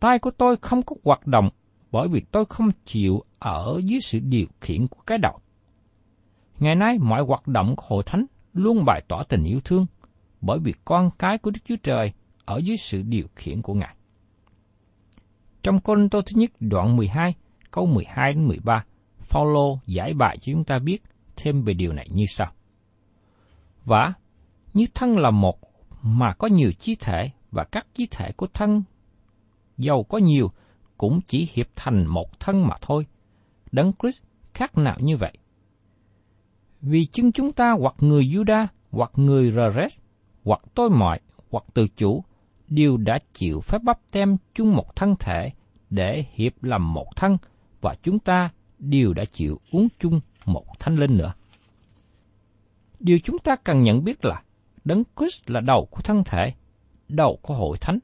tay 0.00 0.18
của 0.18 0.30
tôi 0.30 0.56
không 0.56 0.82
có 0.82 0.96
hoạt 1.04 1.26
động 1.26 1.50
bởi 1.92 2.08
vì 2.08 2.22
tôi 2.30 2.44
không 2.44 2.70
chịu 2.84 3.22
ở 3.38 3.80
dưới 3.84 4.00
sự 4.00 4.18
điều 4.22 4.46
khiển 4.60 4.86
của 4.86 5.00
cái 5.06 5.18
đầu. 5.18 5.38
Ngày 6.58 6.74
nay, 6.74 6.98
mọi 6.98 7.22
hoạt 7.22 7.48
động 7.48 7.76
của 7.76 7.84
hội 7.86 8.02
thánh 8.06 8.26
luôn 8.52 8.84
bày 8.84 9.02
tỏ 9.08 9.22
tình 9.22 9.44
yêu 9.44 9.60
thương, 9.64 9.86
bởi 10.40 10.58
vì 10.58 10.74
con 10.84 11.10
cái 11.18 11.38
của 11.38 11.50
Đức 11.50 11.60
Chúa 11.64 11.76
Trời 11.82 12.12
ở 12.44 12.56
dưới 12.64 12.76
sự 12.76 13.02
điều 13.02 13.26
khiển 13.36 13.62
của 13.62 13.74
Ngài. 13.74 13.94
Trong 15.62 15.80
Côn 15.80 16.08
Tô 16.08 16.22
thứ 16.22 16.40
nhất 16.40 16.50
đoạn 16.60 16.96
12, 16.96 17.34
câu 17.70 17.86
12 17.86 18.32
đến 18.32 18.48
13, 18.48 18.84
Phaolô 19.24 19.78
giải 19.86 20.14
bài 20.14 20.38
cho 20.38 20.52
chúng 20.52 20.64
ta 20.64 20.78
biết 20.78 21.02
thêm 21.36 21.62
về 21.62 21.74
điều 21.74 21.92
này 21.92 22.08
như 22.10 22.24
sau. 22.28 22.52
Và 23.84 24.12
như 24.74 24.86
thân 24.94 25.18
là 25.18 25.30
một 25.30 25.58
mà 26.02 26.34
có 26.34 26.48
nhiều 26.48 26.72
chi 26.72 26.96
thể 27.00 27.30
và 27.50 27.64
các 27.64 27.86
chi 27.94 28.08
thể 28.10 28.32
của 28.32 28.46
thân 28.54 28.82
dầu 29.78 30.04
có 30.04 30.18
nhiều 30.18 30.50
cũng 30.98 31.20
chỉ 31.26 31.48
hiệp 31.52 31.66
thành 31.76 32.06
một 32.06 32.40
thân 32.40 32.68
mà 32.68 32.76
thôi. 32.80 33.06
Đấng 33.72 33.92
Christ 34.02 34.22
khác 34.54 34.78
nào 34.78 34.96
như 35.00 35.16
vậy? 35.16 35.32
Vì 36.80 37.06
chân 37.06 37.32
chúng 37.32 37.52
ta 37.52 37.70
hoặc 37.70 37.94
người 37.98 38.24
Juda, 38.24 38.66
hoặc 38.90 39.10
người 39.14 39.50
Rores, 39.50 39.98
hoặc 40.44 40.60
tôi 40.74 40.90
mọi, 40.90 41.20
hoặc 41.50 41.64
tự 41.74 41.88
chủ, 41.96 42.24
đều 42.68 42.96
đã 42.96 43.18
chịu 43.32 43.60
phép 43.60 43.82
bắp 43.82 43.98
tem 44.10 44.36
chung 44.54 44.74
một 44.74 44.96
thân 44.96 45.14
thể 45.20 45.50
để 45.90 46.24
hiệp 46.32 46.62
làm 46.62 46.92
một 46.92 47.06
thân, 47.16 47.36
và 47.80 47.96
chúng 48.02 48.18
ta 48.18 48.50
đều 48.90 49.12
đã 49.12 49.24
chịu 49.24 49.60
uống 49.72 49.88
chung 49.98 50.20
một 50.44 50.64
thánh 50.78 50.96
linh 50.96 51.16
nữa. 51.16 51.32
Điều 53.00 53.18
chúng 53.18 53.38
ta 53.38 53.56
cần 53.56 53.82
nhận 53.82 54.04
biết 54.04 54.24
là 54.24 54.42
Đấng 54.84 55.02
Christ 55.16 55.50
là 55.50 55.60
đầu 55.60 55.88
của 55.90 56.00
thân 56.00 56.24
thể, 56.24 56.52
đầu 57.08 57.38
của 57.42 57.54
hội 57.54 57.78
thánh, 57.80 57.98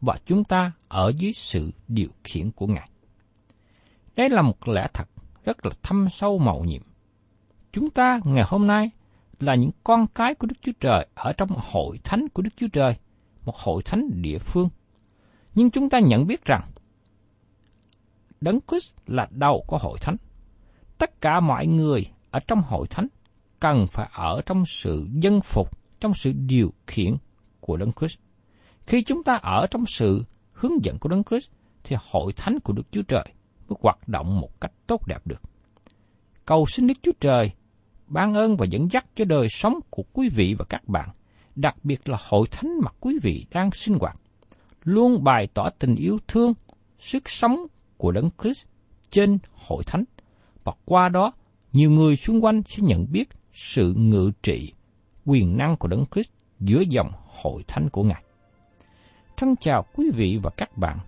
và 0.00 0.18
chúng 0.26 0.44
ta 0.44 0.72
ở 0.88 1.12
dưới 1.16 1.32
sự 1.32 1.70
điều 1.88 2.08
khiển 2.24 2.50
của 2.50 2.66
Ngài. 2.66 2.88
Đây 4.16 4.30
là 4.30 4.42
một 4.42 4.68
lẽ 4.68 4.86
thật 4.94 5.08
rất 5.44 5.66
là 5.66 5.72
thâm 5.82 6.08
sâu 6.10 6.38
màu 6.38 6.64
nhiệm. 6.64 6.82
Chúng 7.72 7.90
ta 7.90 8.20
ngày 8.24 8.44
hôm 8.46 8.66
nay 8.66 8.90
là 9.40 9.54
những 9.54 9.70
con 9.84 10.06
cái 10.06 10.34
của 10.34 10.46
Đức 10.46 10.56
Chúa 10.62 10.72
Trời 10.80 11.06
ở 11.14 11.32
trong 11.32 11.48
hội 11.52 11.98
thánh 12.04 12.28
của 12.28 12.42
Đức 12.42 12.50
Chúa 12.56 12.68
Trời, 12.72 12.96
một 13.44 13.56
hội 13.56 13.82
thánh 13.82 14.22
địa 14.22 14.38
phương. 14.38 14.68
Nhưng 15.54 15.70
chúng 15.70 15.90
ta 15.90 15.98
nhận 15.98 16.26
biết 16.26 16.44
rằng 16.44 16.62
Đấng 18.44 18.58
Christ 18.68 18.92
là 19.06 19.28
đầu 19.30 19.64
của 19.66 19.78
hội 19.78 19.98
thánh. 20.00 20.16
Tất 20.98 21.20
cả 21.20 21.40
mọi 21.40 21.66
người 21.66 22.06
ở 22.30 22.40
trong 22.40 22.62
hội 22.62 22.86
thánh 22.90 23.06
cần 23.60 23.86
phải 23.86 24.08
ở 24.12 24.40
trong 24.46 24.66
sự 24.66 25.06
dân 25.12 25.40
phục, 25.40 25.70
trong 26.00 26.14
sự 26.14 26.32
điều 26.46 26.72
khiển 26.86 27.16
của 27.60 27.76
Đấng 27.76 27.92
Christ. 27.92 28.18
Khi 28.86 29.02
chúng 29.02 29.22
ta 29.22 29.34
ở 29.34 29.66
trong 29.70 29.86
sự 29.86 30.24
hướng 30.52 30.84
dẫn 30.84 30.98
của 30.98 31.08
Đấng 31.08 31.24
Christ, 31.24 31.50
thì 31.84 31.96
hội 32.10 32.32
thánh 32.36 32.58
của 32.60 32.72
Đức 32.72 32.82
Chúa 32.90 33.02
Trời 33.02 33.24
mới 33.68 33.76
hoạt 33.82 34.08
động 34.08 34.40
một 34.40 34.60
cách 34.60 34.72
tốt 34.86 35.08
đẹp 35.08 35.26
được. 35.26 35.42
Cầu 36.44 36.66
xin 36.66 36.86
Đức 36.86 36.98
Chúa 37.02 37.12
Trời 37.20 37.50
ban 38.06 38.34
ơn 38.34 38.56
và 38.56 38.66
dẫn 38.66 38.88
dắt 38.90 39.06
cho 39.16 39.24
đời 39.24 39.48
sống 39.48 39.74
của 39.90 40.04
quý 40.12 40.28
vị 40.28 40.54
và 40.58 40.64
các 40.68 40.88
bạn, 40.88 41.08
đặc 41.56 41.76
biệt 41.82 42.08
là 42.08 42.18
hội 42.28 42.46
thánh 42.50 42.80
mà 42.82 42.90
quý 43.00 43.18
vị 43.22 43.46
đang 43.50 43.70
sinh 43.70 43.98
hoạt, 43.98 44.16
luôn 44.82 45.24
bày 45.24 45.48
tỏ 45.54 45.70
tình 45.78 45.94
yêu 45.96 46.18
thương, 46.28 46.54
sức 46.98 47.28
sống 47.28 47.66
của 47.96 48.12
Đấng 48.12 48.30
Christ 48.42 48.66
trên 49.10 49.38
hội 49.54 49.82
thánh, 49.86 50.04
và 50.64 50.72
qua 50.84 51.08
đó 51.08 51.32
nhiều 51.72 51.90
người 51.90 52.16
xung 52.16 52.44
quanh 52.44 52.62
sẽ 52.66 52.82
nhận 52.82 53.06
biết 53.12 53.28
sự 53.52 53.94
ngự 53.96 54.32
trị, 54.42 54.72
quyền 55.26 55.56
năng 55.56 55.76
của 55.76 55.88
Đấng 55.88 56.04
Christ 56.14 56.30
giữa 56.60 56.80
dòng 56.80 57.10
hội 57.42 57.64
thánh 57.68 57.88
của 57.88 58.02
Ngài. 58.02 58.22
Thân 59.36 59.54
chào 59.60 59.84
quý 59.94 60.10
vị 60.14 60.38
và 60.42 60.50
các 60.56 60.78
bạn. 60.78 60.98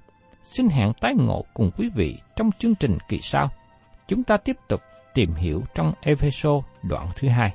Xin 0.45 0.69
hẹn 0.69 0.93
tái 1.01 1.15
ngộ 1.19 1.45
cùng 1.55 1.71
quý 1.77 1.89
vị 1.95 2.19
trong 2.37 2.51
chương 2.59 2.75
trình 2.75 2.99
kỳ 3.09 3.19
sau. 3.21 3.51
Chúng 4.09 4.23
ta 4.23 4.37
tiếp 4.37 4.57
tục 4.69 4.81
tìm 5.15 5.35
hiểu 5.35 5.63
trong 5.75 5.93
Epheso 6.01 6.51
đoạn 6.83 7.11
thứ 7.17 7.29
hai. 7.29 7.55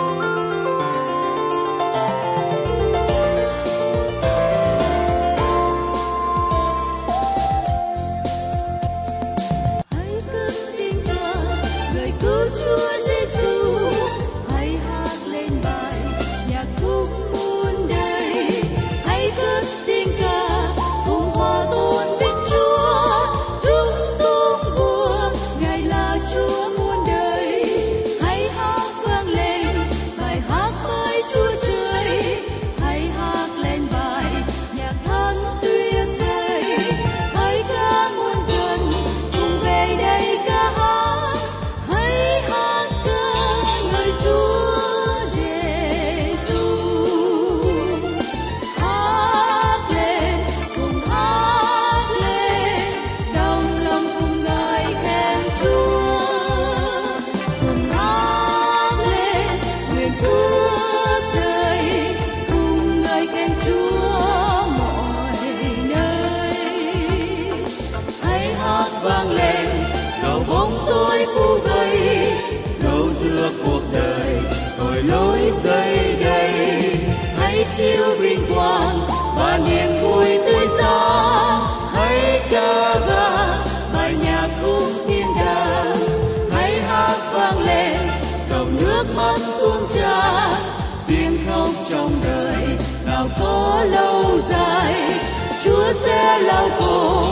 Có 96.47 96.47
lâu 96.47 97.30